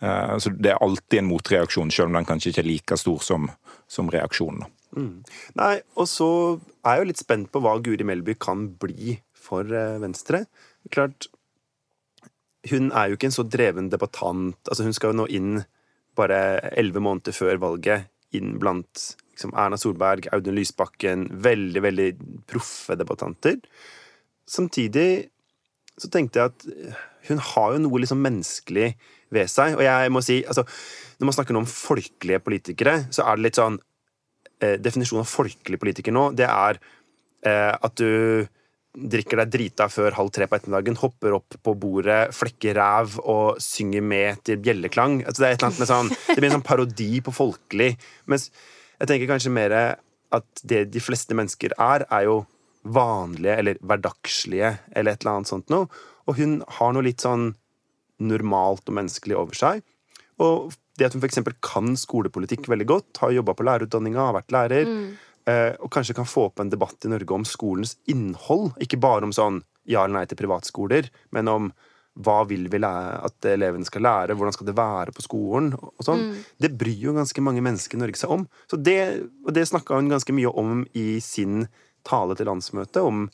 [0.00, 3.22] Eh, så Det er alltid en motreaksjon, selv om den kanskje ikke er like stor
[3.32, 3.50] som,
[3.90, 4.66] som reaksjonen.
[4.96, 5.20] Mm.
[5.60, 6.28] Nei, og så
[6.86, 10.46] er jeg jo litt spent på hva Guri Melby kan bli for eh, Venstre.
[10.92, 11.28] Klart,
[12.70, 14.58] hun er jo ikke en så dreven debattant.
[14.66, 15.60] Altså, hun skal jo nå inn
[16.16, 16.40] bare
[16.72, 19.04] elleve måneder før valget, inn blant
[19.36, 22.08] liksom, Erna Solberg, Audun Lysbakken Veldig, veldig
[22.48, 23.60] proffe debattanter.
[24.48, 25.28] Samtidig
[25.96, 26.66] så tenkte jeg at
[27.30, 28.90] hun har jo noe liksom menneskelig
[29.34, 29.76] ved seg.
[29.78, 30.66] Og jeg må si, altså,
[31.18, 33.78] når man snakker om folkelige politikere, så er det litt sånn
[34.62, 36.80] eh, Definisjonen av folkelig politiker nå, det er
[37.46, 38.46] eh, at du
[38.96, 43.60] drikker deg drita før halv tre på ettermiddagen, hopper opp på bordet, flekker ræv og
[43.60, 45.18] synger med til bjelleklang.
[45.28, 47.90] Altså, det sånn, det blir en sånn parodi på folkelig.
[48.32, 48.48] Mens
[48.96, 52.38] jeg tenker kanskje mer at det de fleste mennesker er, er jo
[52.86, 55.90] vanlige eller hverdagslige eller et eller annet sånt noe.
[56.26, 57.50] Og hun har noe litt sånn
[58.22, 59.84] normalt og menneskelig over seg.
[60.42, 61.40] Og det at hun f.eks.
[61.64, 65.06] kan skolepolitikk veldig godt, har jobba på lærerutdanninga, har vært lærer, mm.
[65.46, 68.72] Eh, og kanskje kan få opp en debatt i Norge om skolens innhold.
[68.82, 71.68] Ikke bare om sånn ja eller nei til privatskoler, men om
[72.26, 75.74] hva vil vi at elevene skal lære, hvordan skal det være på skolen?
[75.76, 76.22] og sånn.
[76.30, 76.44] Mm.
[76.64, 78.46] Det bryr jo ganske mange mennesker i Norge seg om.
[78.70, 78.98] Så det,
[79.44, 81.66] og det snakka hun ganske mye om i sin
[82.06, 83.26] tale til landsmøtet, om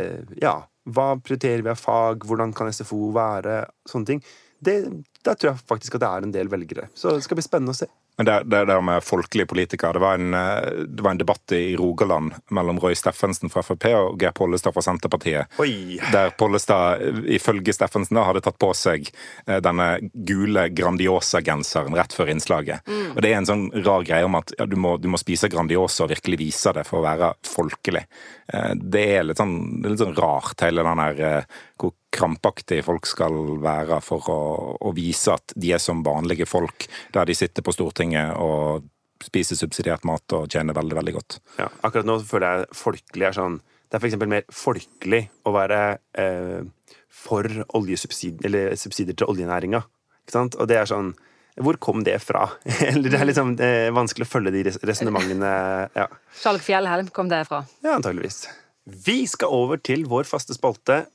[0.00, 0.56] eh, ja,
[0.86, 4.24] hva prioriterer vi av fag, hvordan kan SFO være, sånne ting.
[4.64, 4.78] Det,
[5.26, 6.90] der tror jeg faktisk at det er en del velgere.
[6.94, 7.88] Så det skal bli spennende å se.
[8.16, 11.52] Men det, det der med folkelige politikere, det var, en, eh, det var, en, debatt
[11.52, 15.52] i Rogaland mellom Roy Steffensen fra Frp og Geir Pollestad fra Senterpartiet.
[15.60, 15.98] Oi.
[16.14, 17.02] Der Pollestad
[17.36, 22.88] ifølge Steffensen da hadde tatt på seg eh, denne gule Grandiosa-genseren rett før innslaget.
[22.88, 23.12] Mm.
[23.12, 25.52] Og det er en sånn rar greie om at ja, du, må, du, må, spise
[25.52, 28.06] Grandiosa og virkelig vise det for å være folkelig.
[28.48, 31.44] Eh, det er litt sånn, litt sånn rart, hele den der
[31.76, 34.40] hvor krampaktig folk skal være for å,
[34.80, 38.86] å, vise at de er som vanlige folk, der de sitter på Stortinget og
[39.24, 41.38] spiser subsidiert mat og tjener veldig, veldig godt.
[41.60, 44.16] Ja, akkurat nå føler jeg folkelig er sånn Det er f.eks.
[44.26, 45.80] mer folkelig å være
[46.18, 46.64] eh,
[47.06, 47.46] for
[47.78, 49.84] oljesubsidier, eller subsidier til oljenæringa.
[50.24, 50.58] Ikke sant?
[50.58, 51.14] Og det er sånn
[51.62, 52.42] hvor kom det fra?
[52.90, 55.52] Eller det er liksom er vanskelig å følge de resonnementene.
[55.96, 56.08] Ja.
[56.36, 57.62] Skjalg Fjellhelm kom det fra?
[57.80, 58.42] Ja, antageligvis.
[58.84, 61.06] Vi skal over til vår faste spalte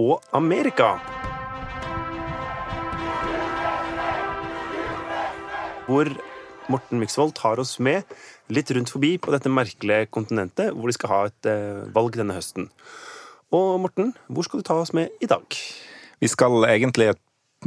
[0.00, 0.94] og Amerika.
[5.86, 6.10] Hvor
[6.70, 8.02] Morten Myksvold tar oss med
[8.50, 12.36] litt rundt forbi på dette merkelige kontinentet, hvor de skal ha et eh, valg denne
[12.36, 12.68] høsten.
[13.54, 15.58] Og Morten, hvor skal du ta oss med i dag?
[16.20, 17.12] Vi skal egentlig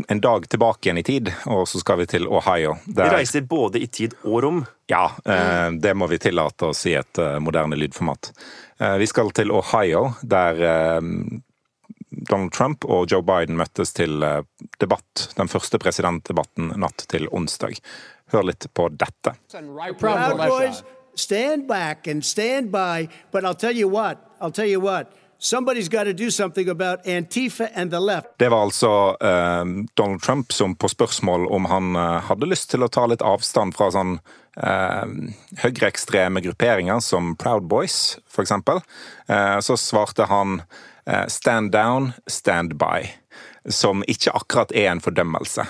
[0.10, 2.78] en dag tilbake igjen i tid, og så skal vi til Ohio.
[2.88, 3.10] Der...
[3.10, 4.62] Vi reiser både i tid og rom.
[4.90, 8.32] Ja, eh, det må vi tillate oss i et eh, moderne lydformat.
[9.00, 10.58] Vi skal til Ohio, der
[12.28, 14.18] Donald Trump og Joe Biden møttes til
[14.80, 17.80] debatt, den første presidentdebatten natt til onsdag.
[18.34, 19.36] Hør litt på dette.
[21.16, 25.14] Stand back and stand by, but I'll tell you what, I'll tell you what.
[25.38, 28.28] Somebody's got to do something about Antifa and the left.
[28.38, 32.84] Det var altså eh, Donald Trump som på spørsmål om han eh, hadde lyst til
[32.84, 34.18] å ta litt avstand fra sånn
[34.54, 38.84] høyreekstreme grupperinger som Proud Boys, for eksempel,
[39.66, 40.62] så svarte han
[41.28, 43.10] 'stand down, stand by'
[43.70, 45.66] som ikke akkurat er en fordømmelse.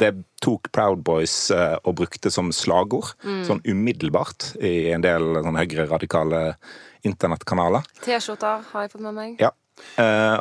[0.00, 0.10] Det
[0.44, 3.42] tok Proud Boys og brukte som slagord, mm.
[3.48, 6.42] sånn umiddelbart, i en del sånn høyreradikale
[7.04, 7.84] internettkanaler.
[8.04, 9.36] T-skjorter har jeg fått med meg.
[9.42, 9.52] Ja.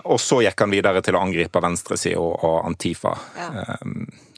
[0.05, 3.15] og så gikk han videre til å angripe venstresida og Antifa.
[3.39, 3.49] Ja.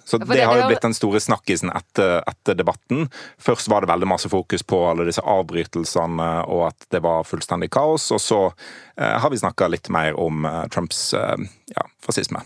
[0.05, 3.07] Så det, har jo blitt den store snakkisen etter, etter, debatten.
[3.41, 7.71] Først var det veldig masse fokus på alle disse avbrytelsene og at det var fullstendig
[7.73, 8.11] kaos.
[8.13, 12.45] Og så eh, har vi snakka litt mer om eh, Trumps eh, ja, fascisme.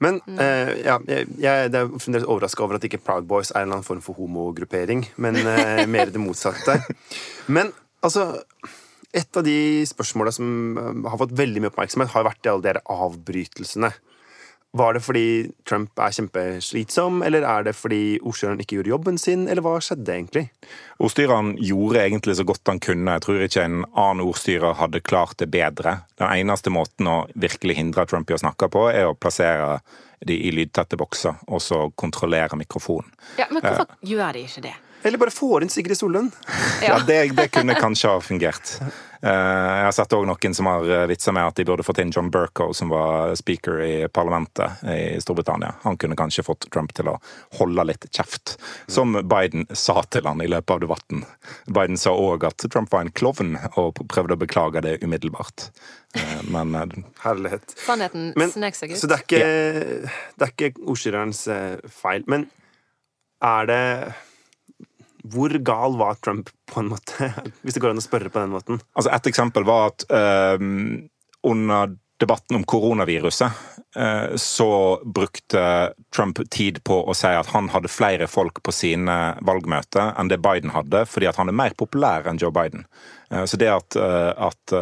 [0.00, 0.38] Men mm.
[0.40, 3.80] eh, ja, jeg, jeg er fremdeles overraska over at ikke Proud Boys er en eller
[3.80, 6.80] annen form for homogruppering, men eh, mer det motsatte.
[7.48, 8.32] Men altså
[9.10, 12.82] Et av de spørsmåla som eh, har fått veldig mye oppmerksomhet, har vært alle de
[12.94, 13.90] avbrytelsene.
[14.72, 19.48] Var det fordi Trump er kjempeslitsom, eller er det fordi ordstyreren ikke gjorde jobben sin,
[19.50, 20.44] eller hva skjedde egentlig?
[21.02, 23.16] Ordstyreren gjorde egentlig så godt han kunne.
[23.16, 25.96] Jeg tror ikke en annen ordstyrer hadde klart det bedre.
[26.22, 29.80] Den eneste måten å virkelig hindre Trump i å snakke på, er å plassere
[30.26, 33.10] de i lydtette bokser, og så kontrollere mikrofonen.
[33.40, 34.76] Ja, Men hvorfor uh, gjør de ikke det?
[35.02, 36.32] Eller bare får inn Sigrid Sollund.
[36.46, 36.52] Ja,
[36.88, 38.78] ja det, det, kunne kanskje ha fungert.
[39.22, 42.00] Eh, jeg har sett òg noen som har eh, vitsa med at de burde fått
[42.00, 45.74] inn John Burko, som var speaker i parlamentet i Storbritannia.
[45.82, 47.18] Han kunne kanskje fått Trump til å
[47.58, 48.56] holde litt kjeft,
[48.88, 51.24] som Biden sa til han i løpet av debatten.
[51.68, 55.68] Biden sa òg at Trump var en klovn, og prøvde å beklage det umiddelbart.
[56.16, 56.76] Eh, men
[57.24, 57.76] Herlighet.
[57.84, 59.00] Sannheten snek seg ut.
[59.02, 59.44] Så det er ikke,
[60.40, 60.48] ja.
[60.48, 61.44] er ordstyrerens
[61.92, 62.24] feil.
[62.28, 62.48] Men
[63.44, 63.84] er det
[65.24, 67.32] hvor gal var Trump, på en måte?
[67.62, 68.80] Hvis det går an å spørre på den måten.
[68.94, 70.06] Altså Et eksempel var at
[70.60, 71.08] um,
[71.46, 73.60] under debatten om koronaviruset,
[73.96, 74.70] uh, så
[75.04, 80.32] brukte Trump tid på å si at han hadde flere folk på sine valgmøter enn
[80.32, 82.84] det Biden hadde, fordi at han er mer populær enn Joe Biden.
[83.32, 84.78] Uh, så det at, uh, at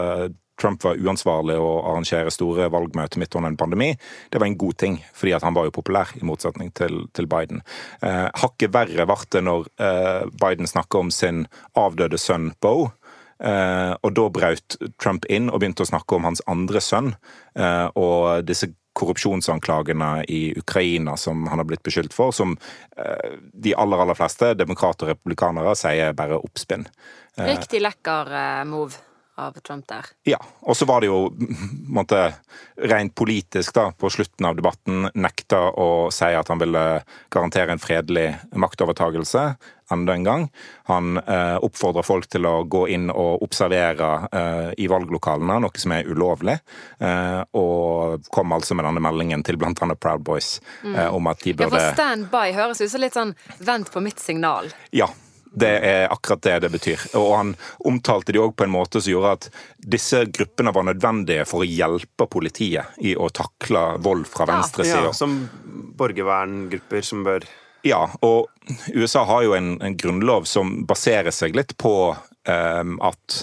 [0.61, 3.93] Trump var uansvarlig å arrangere store valgmøter midt under en pandemi,
[4.33, 7.63] det var en god ting, fordi han var jo populær, i motsetning til, til Biden.
[8.03, 11.47] Eh, hakket verre ble det når eh, Biden snakker om sin
[11.79, 12.91] avdøde sønn Bo.
[13.39, 17.15] Eh, og da brøt Trump inn og begynte å snakke om hans andre sønn.
[17.55, 22.57] Eh, og disse korrupsjonsanklagene i Ukraina som han har blitt beskyldt for, som
[22.99, 26.89] eh, de aller, aller fleste, demokrater og republikanere, sier bare oppspinn.
[27.39, 28.35] Eh, Riktig lekker
[28.67, 29.08] move
[29.39, 30.11] av Trump der.
[30.29, 30.39] Ja.
[30.67, 31.29] Og så var det jo
[31.99, 32.33] måtte,
[32.79, 36.85] rent politisk da, på slutten av debatten nekta å si at han ville
[37.35, 39.49] garantere en fredelig maktovertagelse
[39.91, 40.49] enda en gang.
[40.83, 45.95] Han eh, oppfordra folk til å gå inn og observere eh, i valglokalene, noe som
[45.97, 46.59] er ulovlig.
[47.01, 49.73] Eh, og kom altså med denne meldingen til bl.a.
[49.73, 50.95] Proud Boys mm.
[50.95, 53.93] Eh, om at de burde Ja, for stand by høres ut som litt sånn vent
[53.95, 54.71] på mitt signal.
[54.93, 55.09] Ja.
[55.53, 57.05] Det er akkurat det det betyr.
[57.19, 57.55] Og han
[57.89, 61.69] omtalte de òg på en måte som gjorde at disse gruppene var nødvendige for å
[61.69, 65.09] hjelpe politiet i å takle vold fra venstresida.
[65.09, 65.41] Ja, som
[65.99, 67.47] borgerverngrupper som bør
[67.87, 68.49] Ja, og
[68.91, 73.37] USA har jo en, en grunnlov som baserer seg litt på um, at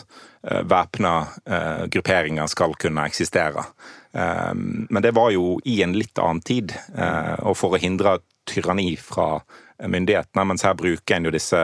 [0.43, 3.63] uh, væpna uh, grupperinger skal kunne eksistere.
[4.11, 8.19] Um, men det var jo i en litt annen tid, uh, og for å hindre
[8.45, 9.39] tyranni fra
[9.79, 11.61] myndighetene, mens her bruker en jo disse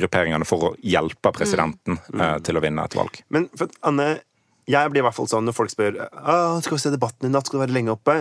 [0.00, 2.16] grupperingene for å hjelpe presidenten mm.
[2.16, 2.42] Mm.
[2.46, 3.20] til å vinne et valg.
[3.34, 4.08] Men for Anne,
[4.70, 5.98] jeg blir i hvert fall sånn når folk spør
[6.62, 8.18] skal vi se debatten i natt, skal du være lenge oppe?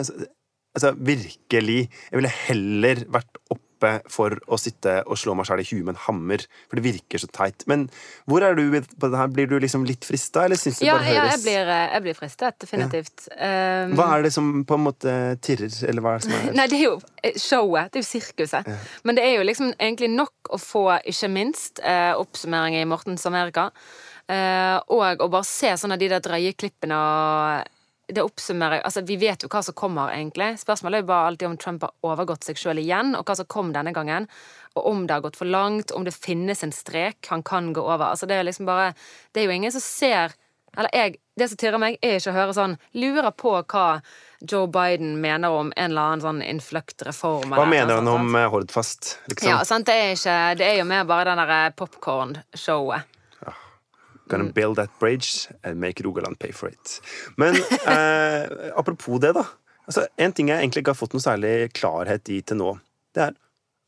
[0.72, 1.82] Altså, virkelig.
[2.10, 3.71] Jeg ville heller vært oppe
[4.12, 6.46] for å sitte og slå meg sjæl i huet med en hammer.
[6.70, 7.66] For det virker så teit.
[7.72, 7.88] Men
[8.30, 9.32] hvor er du på det her?
[9.32, 11.86] Blir du liksom litt frista, eller syns du ja, bare høres Ja, jeg blir, eh,
[11.96, 13.28] jeg blir fristet, definitivt.
[13.32, 13.88] Ja.
[13.88, 15.16] Um, hva er det som på en måte
[15.46, 17.92] tirrer, eller hva er det som er Nei, det er jo eh, showet.
[17.92, 18.72] Det er jo sirkuset.
[18.72, 18.80] Ja.
[19.08, 23.26] Men det er jo liksom egentlig nok å få, ikke minst, eh, oppsummering i Mortens
[23.30, 23.70] Amerika.
[24.32, 27.78] Eh, og å bare se sånne de der dreieklippene og
[28.12, 30.54] det oppsummerer Altså, vi vet jo hva som kommer, egentlig.
[30.62, 33.50] Spørsmålet er jo bare alltid om Trump har overgått seg sjøl igjen, og hva som
[33.50, 34.28] kom denne gangen.
[34.76, 37.82] Og om det har gått for langt, om det finnes en strek han kan gå
[37.82, 38.12] over.
[38.12, 38.94] Altså, det er liksom bare
[39.34, 40.36] Det er jo ingen som ser
[40.78, 44.02] Eller jeg Det som tirrer meg, er ikke å høre sånn Lurer på hva
[44.42, 47.52] Joe Biden mener om en eller annen sånn innfløkt reform.
[47.54, 49.52] Hva mener han om eh, Hordfast, liksom?
[49.52, 53.20] Ja, sant, det er ikke Det er jo mer bare den derre popkorn-showet.
[54.28, 54.54] Gonna mm.
[54.54, 57.02] build that bridge and make Rogaland pay for it.
[57.38, 57.56] Men
[57.88, 59.46] eh, apropos det, da.
[59.88, 62.76] Altså, en ting jeg egentlig ikke har fått noe særlig klarhet i til nå,
[63.16, 63.40] det er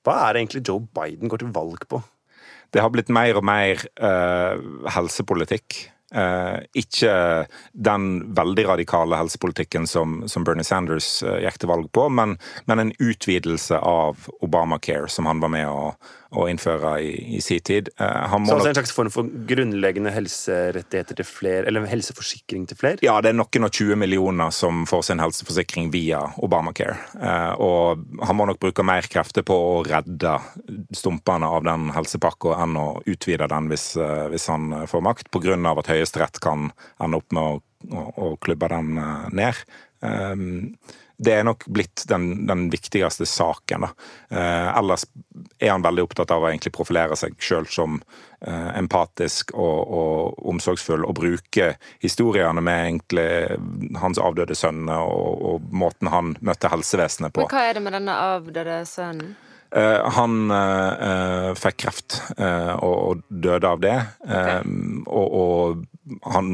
[0.04, 2.02] hva er det egentlig Joe Biden går til valg på?
[2.74, 5.78] Det har blitt mer og mer eh, helsepolitikk.
[6.14, 7.14] Eh, ikke
[7.72, 12.36] den veldig radikale helsepolitikken som, som Bernie Sanders eh, gikk til valg på, men,
[12.70, 15.94] men, en utvidelse av Obamacare, som han var med å,
[16.34, 17.90] å innføre i, i sin tid.
[17.98, 23.02] Eh, så altså en slags form for grunnleggende helserettigheter til flere, eller helseforsikring til flere?
[23.06, 26.98] Ja, det er noen og 20 millioner som får sin helseforsikring via Obamacare.
[27.20, 30.38] Eh, og han må nok bruke mer krefter på å redde
[30.96, 35.54] stumpene av den helsepakka enn å utvide den hvis, eh, hvis han får makt, pga.
[35.54, 37.62] at Høyesterett kan ende opp med å,
[37.94, 38.96] å, å klubbe den
[39.36, 39.64] ned.
[40.04, 40.76] Um,
[41.24, 43.88] det er nok blitt den, den viktigste saken.
[44.30, 45.06] Eh, ellers
[45.60, 50.44] er han veldig opptatt av å egentlig profilere seg sjøl som eh, empatisk og, og,
[50.54, 57.36] omsorgsfull, og bruke historiene med egentlig hans avdøde sønn og, og, måten han møtte helsevesenet
[57.36, 57.46] på.
[57.46, 59.34] Men Hva er det med denne avdøde sønnen?
[59.74, 63.96] Uh, han uh, fikk kreft uh, og, og, døde av det.
[64.22, 64.60] Okay.
[65.10, 66.52] Og, og han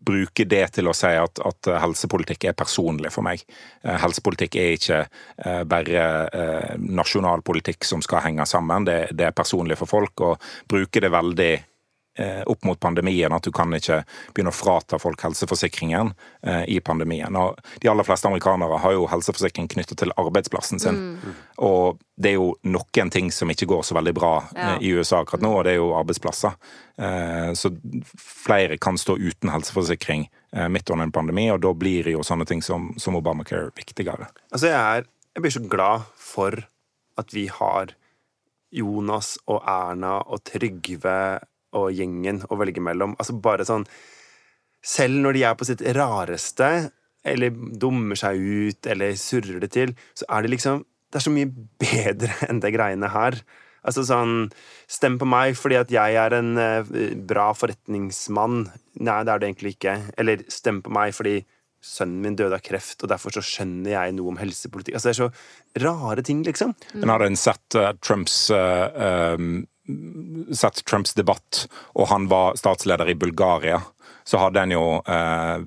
[0.00, 3.42] bruke det til å si at, at, helsepolitikk er personlig for meg.
[3.84, 9.28] Eh, helsepolitikk er ikke eh, bare eh, nasjonal politikk som skal henge sammen, det, det
[9.28, 10.24] er personlig for folk.
[10.26, 11.69] Og bruke det veldig Eh,
[12.46, 14.00] opp mot pandemien at du kan ikke
[14.34, 17.36] begynne å frata folk helseforsikringen eh, i pandemien.
[17.36, 20.98] Og de aller fleste amerikanere har jo helseforsikring knyttet til arbeidsplassen sin.
[21.20, 21.36] Mm.
[21.66, 24.74] Og det er jo noen ting som ikke går så veldig bra ja.
[24.74, 26.58] Eh, i USA akkurat nå, og det er jo arbeidsplasser.
[27.56, 27.70] Så
[28.20, 30.26] flere kan stå uten helseforsikring
[30.68, 34.28] midt under en pandemi, og da blir jo sånne ting som, som Obamacare viktigere.
[34.50, 36.58] Altså jeg, er, jeg blir så glad for
[37.16, 37.94] at vi har
[38.70, 41.40] Jonas og Erna og Trygve
[41.76, 43.16] og gjengen å velge mellom.
[43.18, 43.86] Altså bare sånn
[44.80, 49.92] Selv når de er på sitt rareste, eller dummer seg ut, eller surrer det til,
[50.16, 51.50] så er det liksom Det er så mye
[51.82, 53.40] bedre enn det greiene her.
[53.82, 54.50] Altså sånn
[54.90, 56.92] Stem på meg fordi at jeg er en uh,
[57.28, 58.68] bra forretningsmann.
[59.00, 59.96] Nei, det er det egentlig ikke.
[60.20, 61.40] Eller stem på meg fordi
[61.80, 64.98] sønnen min døde av kreft, og derfor så skjønner jeg noe om helsepolitikk.
[64.98, 66.74] Altså Det er så rare ting, liksom.
[66.92, 69.62] Men har en sett uh, Trumps uh, um
[70.56, 73.80] sett Trumps debatt, og han var statsleder i Bulgaria,
[74.24, 75.62] så hadde en jo eh,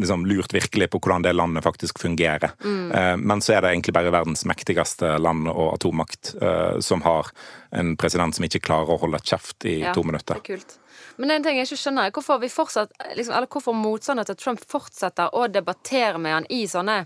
[0.00, 2.50] liksom lurt virkelig på hvordan det landet faktisk fungerer.
[2.64, 2.92] Mm.
[2.92, 7.30] Eh, men så er det egentlig bare verdens mektigste land og atommakt eh, som har
[7.70, 10.36] en president som ikke klarer å holde kjeft i ja, to minutter.
[10.36, 10.76] Det er kult.
[11.18, 14.38] Men en ting jeg ikke skjønner, er hvorfor vi fortsatt, liksom, eller hvorfor motstandere til
[14.42, 17.00] Trump fortsetter å debattere med han i sånne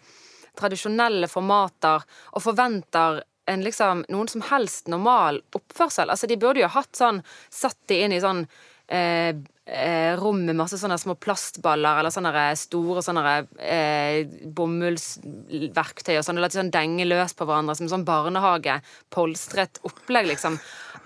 [0.59, 2.02] tradisjonelle formater
[2.37, 6.12] og forventer en liksom, noen som helst normal oppførsel.
[6.12, 8.44] Altså, de burde jo hatt sånn Satt de inn i sånn
[8.92, 9.35] eh,
[9.66, 14.22] eh, rom med masse sånne små plastballer eller sånne store sånne eh,
[14.57, 18.78] bomullsverktøy og sånn, og latt de sånn denge løs på hverandre som sånn barnehage.
[19.14, 20.59] Polstret opplegg, liksom.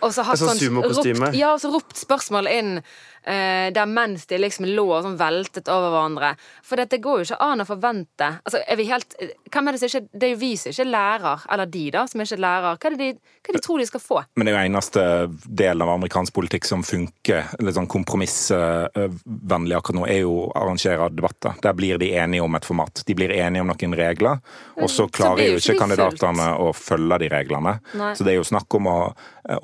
[0.05, 2.72] Og så hatt sånn, sånn ropt, ja, så ropt spørsmål inn
[3.27, 6.33] eh, der mens de liksom lå og sånn veltet over hverandre.
[6.67, 9.17] For dette går jo ikke an å forvente altså, er vi helt,
[9.53, 11.85] hvem er det, som ikke, det er jo vi som ikke er lærer, eller de
[11.95, 12.81] da, som ikke er lærer.
[12.81, 14.23] Hva er det de, hva de tror de skal få?
[14.37, 15.07] Men det er jo eneste
[15.62, 21.11] delen av amerikansk politikk som funker litt sånn kompromissvennlig akkurat nå, er jo å arrangere
[21.15, 21.57] debatter.
[21.62, 23.03] Der blir de enige om et format.
[23.07, 24.43] De blir enige om noen regler,
[24.77, 27.77] og så klarer jo ikke kandidatene å følge de reglene.
[27.97, 28.12] Nei.
[28.17, 28.99] Så det er jo snakk om å,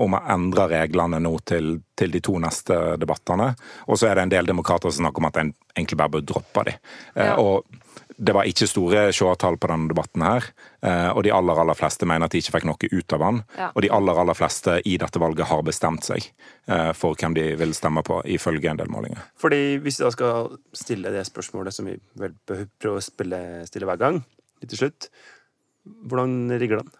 [0.02, 3.52] om å endre reglene nå til, til de to neste debattene.
[3.88, 6.26] Og så er det en del demokrater som snakker om at en egentlig bare bør
[6.34, 6.76] droppe de.
[7.14, 7.38] Eh, ja.
[7.40, 7.64] Og
[8.22, 10.46] det var ikke store seertall på denne debatten her.
[10.84, 13.40] Eh, og de aller aller fleste mener at de ikke fikk noe ut av den.
[13.58, 13.70] Ja.
[13.72, 16.26] Og de aller aller fleste i dette valget har bestemt seg
[16.68, 19.24] eh, for hvem de vil stemme på, ifølge en del målinger.
[19.40, 23.88] Fordi Hvis vi da skal stille det spørsmålet som vi vel prøver å spille, stille
[23.88, 24.22] hver gang,
[24.62, 25.08] litt til slutt,
[25.82, 26.92] hvordan rigger den?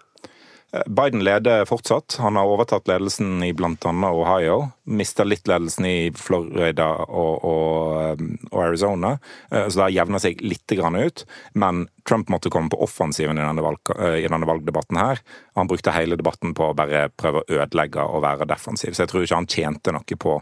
[0.87, 2.17] Biden leder fortsatt.
[2.19, 3.91] Han har overtatt ledelsen i bl.a.
[4.09, 4.71] Ohio.
[4.89, 9.19] Mista litt ledelsen i Florida og, og, og Arizona,
[9.51, 11.25] eh, så det har jevna seg litt ut.
[11.53, 15.21] Men Trump måtte komme på offensiven i denne, valg, eh, i denne, valgdebatten her.
[15.61, 19.13] Han brukte hele debatten på å bare prøve å ødelegge og være defensiv, så jeg
[19.13, 20.41] tror ikke han tjente noe på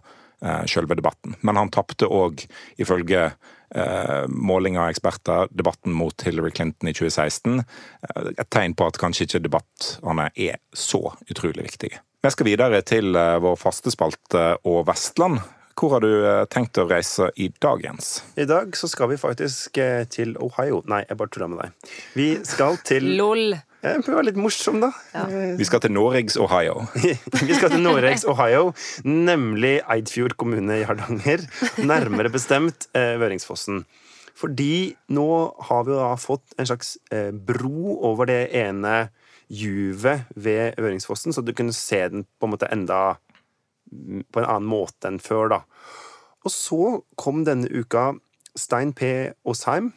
[0.71, 1.35] selve debatten.
[1.45, 2.47] Men han tapte òg,
[2.81, 3.27] ifølge
[3.75, 7.59] eh, måling av eksperter, debatten mot Hillary Clinton i 2016.
[7.61, 12.03] Eh, et tegn på at kanskje ikke debattene er så utrolig viktige.
[12.21, 15.41] Vi skal videre til eh, vår faste spalte og Vestland.
[15.81, 18.21] Hvor har du eh, tenkt å reise i dag, Jens?
[18.37, 19.81] I dag så skal vi faktisk
[20.13, 20.83] til Ohio.
[20.91, 21.91] Nei, jeg bare tuller med deg.
[22.19, 23.55] Vi skal til LOL.
[23.81, 24.91] Jeg prøver litt morsom, da.
[25.15, 25.23] Ja.
[25.57, 26.83] Vi skal til Noregs Ohio.
[27.49, 28.75] vi skal til Noregs Ohio,
[29.09, 31.47] nemlig Eidfjord kommune i Hardanger.
[31.89, 33.87] Nærmere bestemt eh, Vøringsfossen.
[34.37, 35.31] Fordi nå
[35.69, 39.09] har vi da fått en slags eh, bro over det ene
[39.49, 43.17] juvet ved Vøringsfossen, så du kunne se den på en måte enda
[43.91, 45.63] mm, på en annen måte enn før, da.
[46.45, 46.83] Og så
[47.21, 48.13] kom denne uka
[48.57, 49.33] Stein P.
[49.45, 49.95] Aasheim,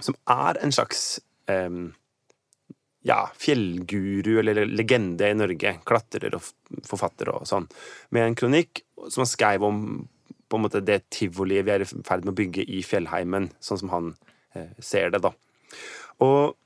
[0.00, 1.18] som er en slags
[1.50, 1.90] um,
[3.06, 5.76] ja, fjellguru eller legende i Norge.
[5.88, 6.44] Klatrer og
[6.88, 7.68] forfatter og sånn.
[8.14, 9.84] Med en kronikk som han skrev om
[10.50, 13.78] på en måte det tivoliet vi er i ferd med å bygge i fjellheimen, sånn
[13.84, 14.08] som han
[14.58, 15.30] eh, ser det, da.
[16.26, 16.56] Og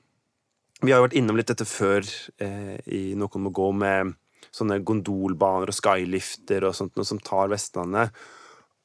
[0.80, 2.00] vi har jo vært innom litt dette før
[2.42, 4.14] eh, i Noen må gå, med
[4.54, 8.16] sånne gondolbaner og skylifter og sånt noe som tar Vestlandet.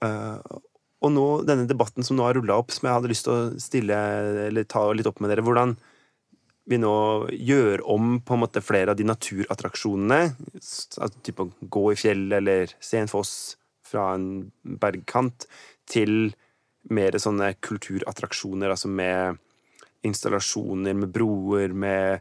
[0.04, 0.60] Eh,
[1.00, 3.60] og nå, denne debatten som nå har rulla opp, som jeg hadde lyst til å
[3.62, 4.00] stille,
[4.50, 5.78] eller ta litt opp med dere, hvordan
[6.70, 6.96] vi nå
[7.34, 10.20] gjør om på en måte flere av de naturattraksjonene,
[10.54, 13.34] altså type å gå i fjell eller se en foss
[13.90, 14.30] fra en
[14.62, 15.48] bergkant,
[15.90, 16.30] til
[16.94, 19.40] mer sånne kulturattraksjoner, altså med
[20.06, 22.20] installasjoner, med broer, med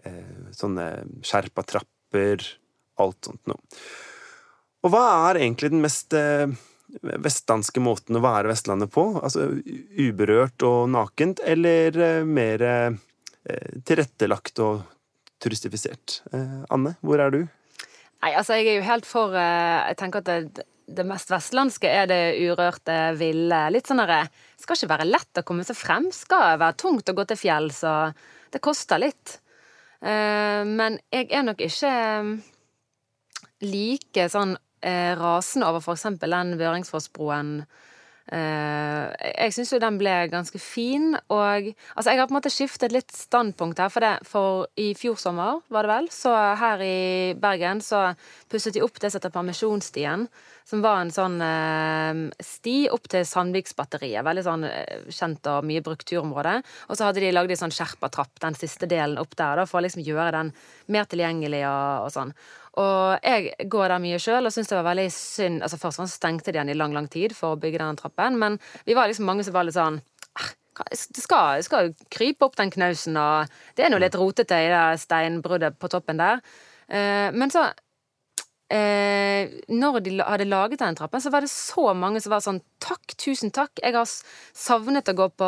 [0.00, 0.88] eh, sånne
[1.20, 2.46] skjerpa trapper,
[3.04, 3.60] alt sånt noe.
[4.84, 6.48] Og hva er egentlig den mest eh,
[7.02, 9.06] vestlandske måten å være Vestlandet på?
[9.20, 9.48] Altså
[9.98, 13.02] uberørt og nakent, eller eh, mer eh,
[13.86, 14.84] tilrettelagt og
[15.42, 16.20] turistifisert?
[16.32, 17.42] Eh, Anne, hvor er du?
[18.24, 21.90] Nei, altså jeg er jo helt for eh, Jeg tenker at det, det mest vestlandske
[21.90, 23.60] er det urørte, ville.
[23.74, 24.24] Litt sånn derre
[24.60, 26.08] Skal ikke være lett å komme seg frem.
[26.14, 28.16] Skal være tungt å gå til fjells, og
[28.54, 29.40] det koster litt.
[30.04, 31.90] Men jeg er nok ikke
[33.64, 37.56] like sånn eh, rasende over eksempel den Vøringsfossbroen.
[38.32, 42.52] Eh, jeg syns jo den ble ganske fin, og altså jeg har på en måte
[42.52, 43.92] skiftet litt standpunkt her.
[43.92, 48.06] For, det, for i fjor sommer, var det vel, så her i Bergen så
[48.50, 50.28] pusset de opp det som heter Permisjonsstien.
[50.64, 54.24] Som var en sånn eh, sti opp til Sandviksbatteriet.
[54.24, 56.56] Veldig sånn eh, kjent og mye brukt turområde.
[56.88, 59.66] Og så hadde de lagd en sånn skjerpa trapp, den siste delen opp der, da,
[59.68, 60.54] for å liksom gjøre den
[60.94, 62.32] mer tilgjengelig og, og sånn.
[62.80, 66.10] Og jeg går der mye sjøl og syns det var veldig synd altså Først og
[66.10, 68.58] stengte de den i lang lang tid for å bygge den trappen, men
[68.88, 70.00] vi var liksom mange som var litt sånn
[70.34, 70.50] «Ah,
[70.90, 74.84] det skal, skal krype opp den knausen, og det er nå litt rotete i det
[75.04, 76.42] steinbruddet på toppen der.
[76.88, 77.68] Eh, men så
[78.74, 82.62] eh, når de hadde laget den trappen, så var det så mange som var sånn
[82.84, 83.80] Takk, tusen takk.
[83.80, 85.46] Jeg har savnet å gå på,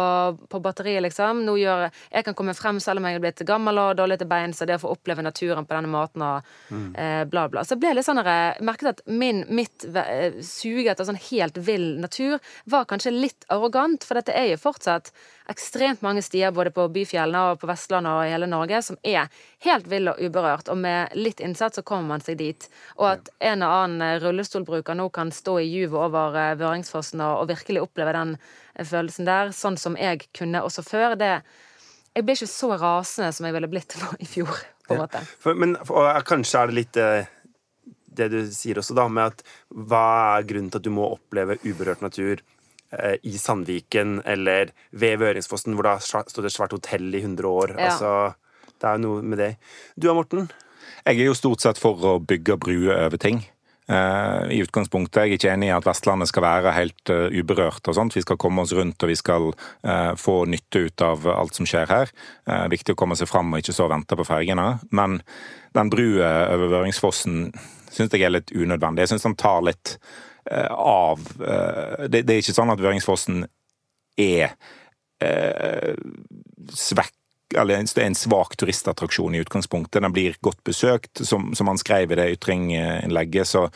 [0.48, 1.42] på batteriet, liksom.
[1.44, 4.16] Nå gjør Jeg jeg kan komme frem selv om jeg er blitt gammel og dårlig
[4.18, 6.88] til bein, så det å få oppleve naturen på denne måten og mm.
[6.98, 7.62] eh, bla, bla.
[7.62, 11.60] Så jeg ble litt sånn Jeg merket at min, mitt eh, suge etter sånn helt
[11.68, 15.12] vill natur var kanskje litt arrogant, for dette er jo fortsatt
[15.48, 19.30] ekstremt mange stier både på byfjellene og på Vestlandet og i hele Norge som er
[19.66, 22.66] helt vill og uberørt, og med litt innsats så kommer man seg dit.
[22.98, 27.22] Og at en og annen eh, rullestolbruker nå kan stå i juvet over uh, Vøringsfossen
[27.22, 31.38] og, og, virkelig oppleve den uh, følelsen der, sånn som jeg kunne også før, det
[32.16, 33.92] Jeg ble ikke så rasende som jeg ville blitt
[34.24, 35.04] i fjor, på en ja.
[35.04, 35.24] måte.
[35.38, 37.00] For, men for, kanskje er det litt
[38.16, 40.06] det du sier også, da, med at hva
[40.38, 42.55] er grunnen til at du må oppleve uberørt natur Eh,
[43.22, 47.74] i Sandviken eller ved Vøringsfossen, hvor det har stått et svært hotell i 100 år.
[47.76, 47.90] Ja.
[47.90, 48.12] Altså,
[48.76, 49.50] det er jo noe med det.
[49.96, 50.48] Du da, Morten?
[51.06, 53.44] Jeg er jo stort sett for å bygge bruer over ting.
[53.86, 57.28] Uh, I utgangspunktet er jeg er ikke enig i at Vestlandet skal være helt uh,
[57.30, 57.86] uberørt.
[57.86, 58.16] og sånt.
[58.18, 61.68] Vi skal komme oss rundt og vi skal uh, få nytte ut av alt som
[61.68, 62.12] skjer her.
[62.70, 64.80] viktig å komme seg fram og ikke så vente på fergene.
[64.90, 65.20] Men
[65.78, 67.52] den brua over Vøringsfossen
[67.94, 69.06] syns jeg er litt unødvendig.
[69.06, 70.24] Jeg syns den tar litt Eh,
[70.70, 73.44] av eh, det, det, er ikke sånn at Vøringsfossen
[74.20, 74.56] er
[75.22, 75.94] eh,
[76.72, 77.14] svekk
[77.54, 80.02] eller det er en svak turistattraksjon i utgangspunktet.
[80.02, 81.22] Den blir godt besøkt.
[81.22, 83.68] Som, som han skrev i det ytringinnlegget, så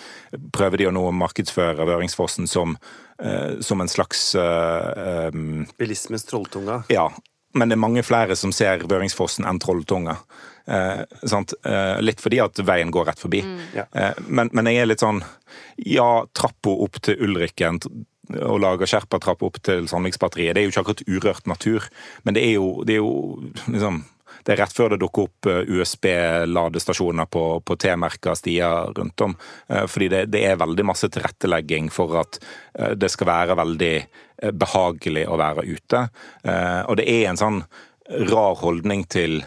[0.52, 2.74] prøver de å nå markedsføre Vøringsfossen som,
[3.22, 6.82] uh, som en slags uh, um, Bilismens trolltunga?
[6.90, 7.06] Ja.
[7.54, 10.18] Men det er mange flere som ser Vøringsfossen enn Trolltunga.
[10.66, 13.42] Eh, eh, litt fordi at veien går rett forbi.
[13.42, 13.58] Mm.
[13.74, 13.86] Ja.
[13.92, 15.22] Eh, men, men, jeg er litt sånn
[15.88, 17.80] Ja, trappa opp til Ulrikken
[18.30, 21.88] og lage Sherpa-trapp opp til Sandviksbatteriet, det er jo ikke akkurat urørt natur.
[22.22, 24.04] Men det er jo, det er jo liksom
[24.46, 29.34] det er rett før det dukker opp USB-ladestasjoner på, på T-merka stier rundt om.
[29.66, 32.38] Fordi det, det, er veldig masse tilrettelegging for at
[32.96, 33.92] det skal være veldig
[34.62, 36.06] behagelig å være ute.
[36.86, 37.60] Og det er en sånn
[38.30, 39.42] rar holdning til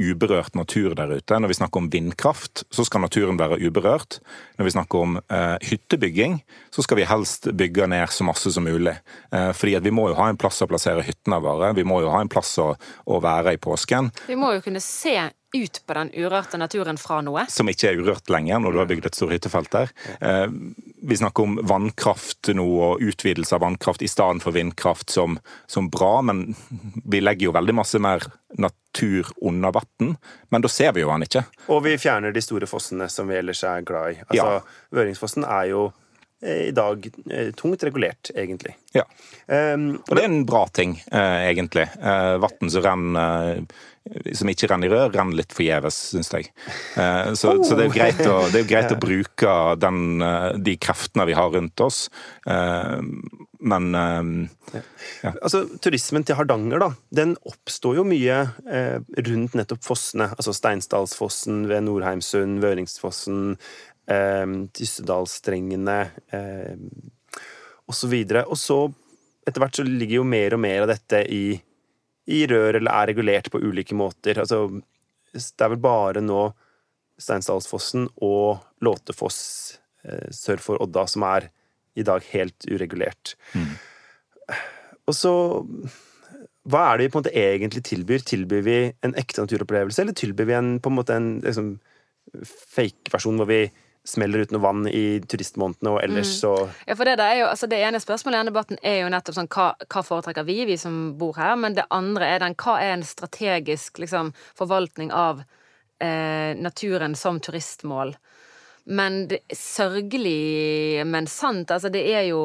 [0.00, 1.38] uberørt natur der ute.
[1.38, 4.20] Når vi snakker om vindkraft, så skal naturen være uberørt.
[4.58, 6.40] Når vi snakker om eh, hyttebygging,
[6.74, 8.96] så skal vi helst bygge ned så masse som mulig.
[9.32, 11.74] Eh, fordi vi må jo ha en plass å plassere hyttene våre.
[11.76, 12.72] Vi må jo ha en plass å,
[13.06, 14.10] å være i påsken.
[14.30, 15.16] Vi må jo kunne se
[15.52, 17.46] ut på den urørte naturen fra noe.
[17.50, 19.92] Som ikke er urørt lenger, når du har bygd et stort hyttefelt der.
[20.20, 20.46] Eh,
[21.02, 25.88] vi snakker om vannkraft nå, og utvidelse av vannkraft i stedet for vindkraft som, som,
[25.90, 26.54] bra, men
[27.04, 28.26] vi legger jo veldig masse mer
[28.58, 30.14] natur under vann.
[30.48, 31.44] Men da ser vi jo den ikke.
[31.70, 34.20] Og vi fjerner de store fossene som vi ellers er glad i.
[34.28, 34.86] Altså, ja.
[35.00, 35.86] Vøringsfossen er jo
[36.42, 38.76] eh, i dag eh, tungt regulert, egentlig.
[38.94, 39.06] Ja.
[39.46, 41.88] Um, Og det er en bra ting, eh, egentlig.
[41.98, 43.64] Eh, Vann som renner
[44.34, 46.48] som ikke renner i rør, renner litt forgjeves, syns jeg.
[46.96, 50.00] Så, så, så det er jo greit, å, det er jo greit å bruke den,
[50.24, 52.06] eh, de kreftene vi har rundt oss.
[52.48, 52.98] Eh,
[53.60, 53.92] men
[55.20, 55.32] Ja.
[55.42, 58.38] Altså, Turismen til Hardanger da, den oppstår jo mye
[58.70, 60.30] eh, rundt nettopp fossene.
[60.36, 63.56] Altså Steinsdalsfossen ved Nordheimsund, Vøringsfossen,
[64.10, 64.46] eh,
[64.78, 65.98] Tyssedalstrengene
[66.36, 66.76] eh,
[67.90, 68.14] osv.
[68.46, 68.78] Og så,
[69.46, 71.44] etter hvert, så ligger jo mer og mer av dette i,
[72.28, 74.40] i rør, eller er regulert på ulike måter.
[74.42, 74.66] Altså,
[75.32, 76.50] det er vel bare nå
[77.20, 79.40] Steinsdalsfossen og Låtefoss
[80.08, 81.50] eh, sør for Odda som er
[81.98, 83.34] i dag helt uregulert.
[85.10, 85.34] Og så
[86.70, 88.24] Hva er det vi på en måte egentlig tilbyr?
[88.24, 91.70] Tilbyr vi en ekte naturopplevelse, eller tilbyr vi en, på en måte en liksom,
[92.76, 93.62] fake-versjon hvor vi
[94.06, 96.54] smeller ut noe vann i turistmånedene, og ellers så
[96.86, 99.12] Ja, for det, der er jo, altså det ene spørsmålet i denne debatten er jo
[99.12, 102.56] nettopp sånn hva, hva foretrekker vi, vi som bor her, men det andre er den
[102.60, 105.42] hva er en strategisk liksom, forvaltning av
[106.00, 108.16] eh, naturen som turistmål.
[108.90, 112.42] Men det, sørgelig, men sant, altså det er jo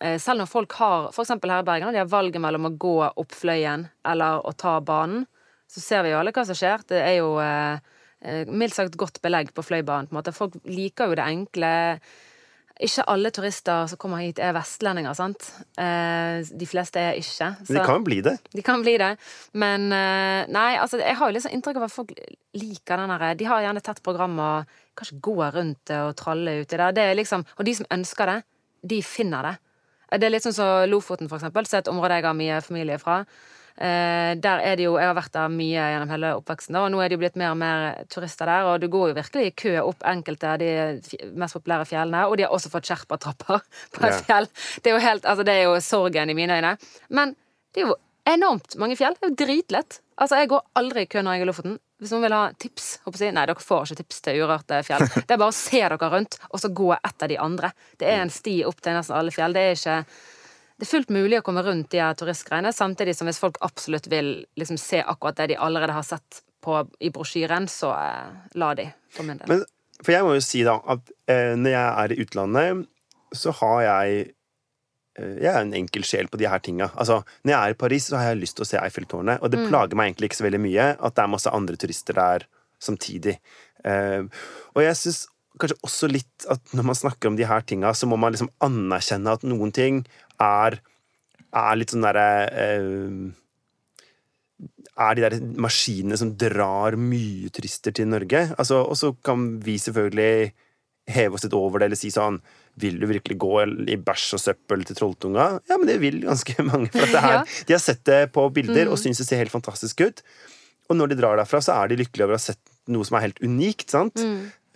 [0.00, 2.76] eh, selv når folk har, for eksempel her i Bergen, de har valget mellom å
[2.80, 5.26] gå opp Fløyen eller å ta banen,
[5.70, 6.82] så ser vi jo alle hva som skjer.
[6.88, 10.08] Det er jo eh, mildt sagt godt belegg på Fløibanen.
[10.08, 10.32] på en måte.
[10.34, 11.74] Folk liker jo det enkle.
[12.76, 15.46] Ikke alle turister som kommer hit, er vestlendinger, sant?
[15.80, 17.48] Eh, de fleste er ikke.
[17.62, 18.34] Men de kan bli det.
[18.52, 19.14] De kan bli det.
[19.56, 22.12] Men eh, nei, altså, jeg har jo liksom inntrykk av at folk
[22.56, 26.76] liker den derre De har gjerne tett program og kanskje går rundt og traller uti
[26.76, 26.92] der.
[26.92, 28.36] Det er liksom, og de som ønsker det,
[28.92, 29.54] de finner det.
[30.20, 32.60] Det er litt sånn som Lofoten, for eksempel, som er et område jeg har mye
[32.64, 33.22] familie fra.
[33.76, 37.00] Eh, der er det jo, Jeg har vært der mye gjennom hele oppveksten, og nå
[37.02, 38.70] er det jo blitt mer og mer turister der.
[38.70, 40.70] Og du går jo virkelig i kø opp enkelte av de
[41.36, 42.24] mest populære fjellene.
[42.30, 43.60] Og de har også fått sherpatrapper
[43.96, 44.48] på et fjell.
[44.80, 46.76] Det er jo helt, altså det er jo sorgen i mine øyne.
[47.08, 47.36] Men
[47.74, 49.16] det er jo enormt mange fjell.
[49.18, 50.00] Det er jo dritlett.
[50.16, 51.76] Altså, Jeg går aldri i kø når jeg er i Lofoten.
[52.00, 55.04] Hvis noen vil ha tips håper jeg, Nei, dere får ikke tips til urørte fjell.
[55.26, 57.70] Det er bare å se dere rundt, og så gå etter de andre.
[58.00, 59.56] Det er en sti opp til nesten alle fjell.
[59.56, 59.98] Det er ikke
[60.76, 64.10] det er fullt mulig å komme rundt de her turistgreiene, samtidig som hvis folk absolutt
[64.12, 68.72] vil liksom se akkurat det de allerede har sett på, i brosjyren, så eh, la
[68.76, 69.48] de, for min del.
[69.48, 69.62] Men,
[70.02, 72.82] for jeg må jo si da at eh, når jeg er i utlandet,
[73.36, 76.90] så har jeg eh, Jeg er en enkel sjel på de her tinga.
[76.92, 79.52] Altså, når jeg er i Paris, så har jeg lyst til å se Eiffeltårnet, og
[79.52, 82.44] det plager meg egentlig ikke så veldig mye at det er masse andre turister der
[82.84, 83.38] samtidig.
[83.88, 84.28] Eh,
[84.74, 85.24] og jeg syns
[85.56, 88.52] kanskje også litt at når man snakker om de her tinga, så må man liksom
[88.64, 90.02] anerkjenne at noen ting
[90.42, 90.78] er,
[91.56, 93.26] er litt sånn derre eh,
[94.96, 98.46] er de der maskinene som drar mye turister til Norge.
[98.56, 100.52] Altså, og så kan vi selvfølgelig
[101.12, 102.40] heve oss litt over det, eller si sånn
[102.80, 103.50] Vil du virkelig gå
[103.88, 105.44] i bæsj og søppel til Trolltunga?
[105.68, 106.90] Ja, men det vil ganske mange.
[106.92, 107.44] For dette her, Ja.
[107.68, 110.20] De har sett det på bilder og syns det ser helt fantastisk ut.
[110.90, 112.60] Og når de drar derfra, så er de lykkelige over å ha sett
[112.92, 114.20] noe som er helt unikt sant?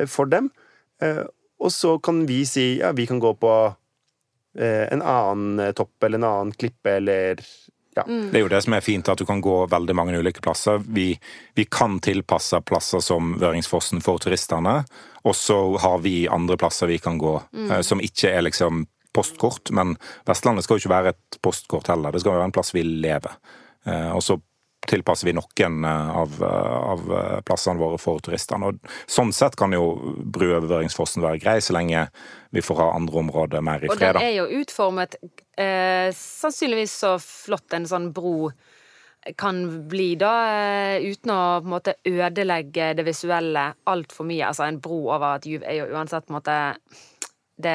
[0.08, 0.48] for dem.
[1.04, 1.26] Eh,
[1.60, 3.50] og så kan vi si ja, vi kan gå på
[4.90, 7.42] en annen eh, topp eller en annen klippe eller
[7.96, 8.04] ja.
[8.06, 10.78] Det er jo det som er fint, at du kan gå veldig mange ulike plasser.
[10.94, 11.08] Vi,
[11.58, 14.76] vi kan tilpasse plasser som Vøringsfossen for turistene,
[15.26, 17.72] og så har vi andre plasser vi kan gå mm.
[17.82, 19.72] som ikke er liksom postkort.
[19.74, 19.96] Men
[20.26, 23.34] Vestlandet skal jo ikke være et postkort heller, det skal være en plass vi lever.
[23.86, 24.38] Eh, og så
[24.88, 28.70] tilpasser vi noen eh, av, eh, av eh, plassene våre for turistene.
[28.70, 32.06] Og sånn sett kan jo bru være grei, så lenge
[32.50, 37.16] vi får ha andre områder mer i Og den er jo utformet eh, sannsynligvis så
[37.22, 38.50] flott en sånn bro
[39.36, 40.32] kan bli, da,
[41.04, 44.46] uten å på en måte ødelegge det visuelle altfor mye.
[44.48, 46.56] Altså, en bro over et juv er jo uansett på en måte
[47.60, 47.74] Det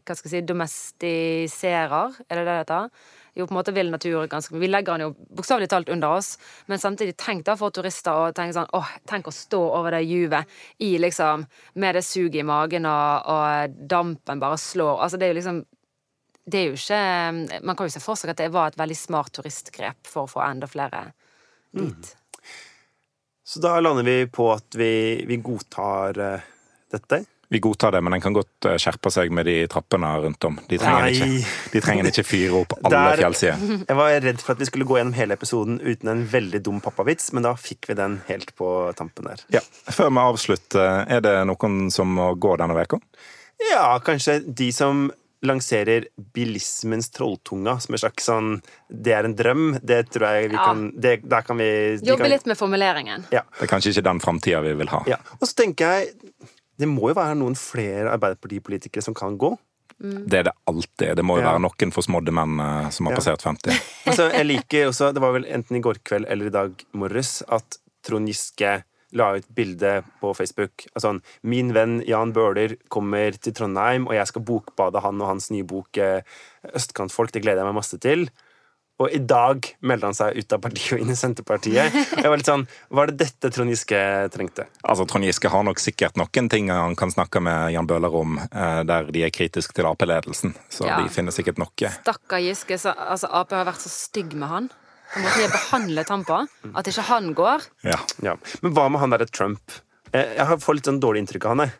[0.00, 2.88] hva skal jeg si, domestiserer, er det det det heter?
[3.36, 6.38] Jo, på en måte vill natur ganske Vi legger den jo bokstavelig talt under oss,
[6.66, 10.06] men samtidig tenk da for turister å tenke sånn åh, tenk å stå over det
[10.08, 15.28] juvet i liksom Med det suget i magen og, og dampen bare slår Altså, det
[15.28, 15.64] er jo liksom
[16.46, 18.98] det er jo ikke Man kan jo se for seg at det var et veldig
[18.98, 21.10] smart turistgrep for å få enda flere
[21.76, 22.16] dit.
[23.44, 26.46] Så da lander vi på at vi, vi godtar eh,
[26.90, 27.20] dette.
[27.48, 30.56] Vi godtar det, men den kan godt eh, skjerpe seg med de trappene rundt om.
[30.68, 33.66] De trenger, ikke, de trenger ikke fyre opp alle Der- fjellsider.
[33.90, 36.80] Jeg var redd for at vi skulle gå gjennom hele episoden uten en veldig dum
[36.82, 39.44] pappavits, men da fikk vi den helt på tampen der.
[39.54, 39.62] Ja.
[39.92, 42.98] Før vi avslutter, er det noen som må gå denne uka?
[43.70, 45.06] Ja, kanskje de som
[45.46, 48.48] lanserer bilismens trolltunga som en slags sånn
[48.90, 49.66] Det er en drøm.
[49.84, 50.64] Det tror jeg vi Ja.
[50.64, 53.24] kan det, Der kan vi Jobbe kan, litt med formuleringen.
[53.30, 53.42] Ja.
[53.60, 55.02] Det er kanskje ikke den framtida vi vil ha.
[55.06, 55.16] ja.
[55.40, 56.14] Og så tenker jeg
[56.78, 59.54] Det må jo være noen flere Arbeiderpartipolitikere som kan gå.
[59.98, 61.14] Det er det alltid.
[61.16, 61.52] Det må jo Ja.
[61.54, 63.16] være noen forsmådde menn eh, som har Ja.
[63.16, 63.72] passert 50.
[64.06, 67.42] Altså, jeg liker også, Det var vel enten i går kveld eller i dag morges
[67.48, 70.84] at Trond Giske la ut bilde på Facebook.
[70.94, 75.28] av sånn min venn Jan Bøhler kommer til Trondheim, og jeg skal bokbade han og
[75.28, 76.20] hans nye bok eh,
[76.74, 77.32] 'Østkantfolk'.
[77.32, 78.28] Det gleder jeg meg masse til.
[78.98, 81.92] Og i dag melder han seg ut av partiet og inn i Senterpartiet.
[82.16, 82.62] Jeg var litt sånn,
[82.96, 83.98] Var det dette Trond Giske
[84.32, 84.64] trengte?
[84.88, 88.38] Altså, Trond Giske har nok sikkert noen ting han kan snakke med Jan Bøhler om,
[88.40, 90.54] eh, der de er kritiske til Ap-ledelsen.
[90.72, 90.96] Så Ja.
[91.02, 91.90] de finner sikkert noe.
[92.00, 92.78] Stakkar Giske.
[92.80, 94.70] Så, altså, Ap har vært så stygg med han.
[95.14, 96.38] Og måten de har behandlet han på.
[96.74, 97.66] At ikke han går.
[97.84, 97.98] Ja.
[98.24, 98.36] Ja.
[98.62, 99.60] Men hva med han derre Trump?
[100.12, 101.68] Jeg, får har fått litt sånn dårlig inntrykk av han.
[101.68, 101.72] jeg.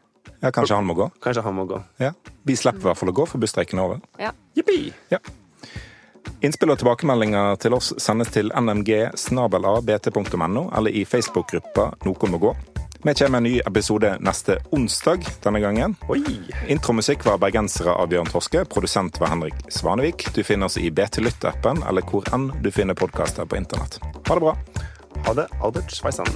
[0.43, 1.09] ja, kanskje han må gå?
[1.25, 1.81] Kanskje han må gå.
[1.99, 2.13] Ja.
[2.45, 4.01] Vi slipper i hvert fall å gå, for busstreiken er over.
[4.21, 4.33] Ja.
[4.55, 4.93] Jippi!
[5.11, 5.19] Ja.
[6.45, 12.57] Innspill og tilbakemeldinger til oss sendes til nmg.bt.no eller i Facebook-gruppa Noe må gå.
[13.07, 15.95] Vi kommer med en ny episode neste onsdag denne gangen.
[16.11, 16.25] Oi!
[16.73, 18.65] Intromusikk var bergensere av Bjørn Torske.
[18.67, 20.27] Produsent var Henrik Svanevik.
[20.35, 24.01] Du finner oss i BT Lytt-appen eller hvor enn du finner podkaster på internett.
[24.03, 24.57] Ha det bra.
[25.29, 26.35] Ha det, Albert Sveisan.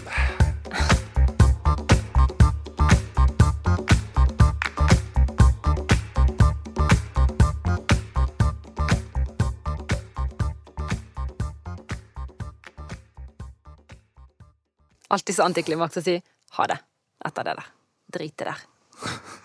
[15.11, 16.16] Alltid så antiklimaks å si
[16.56, 16.78] ha det
[17.26, 17.70] etter det der.
[18.18, 18.66] Drit i det der.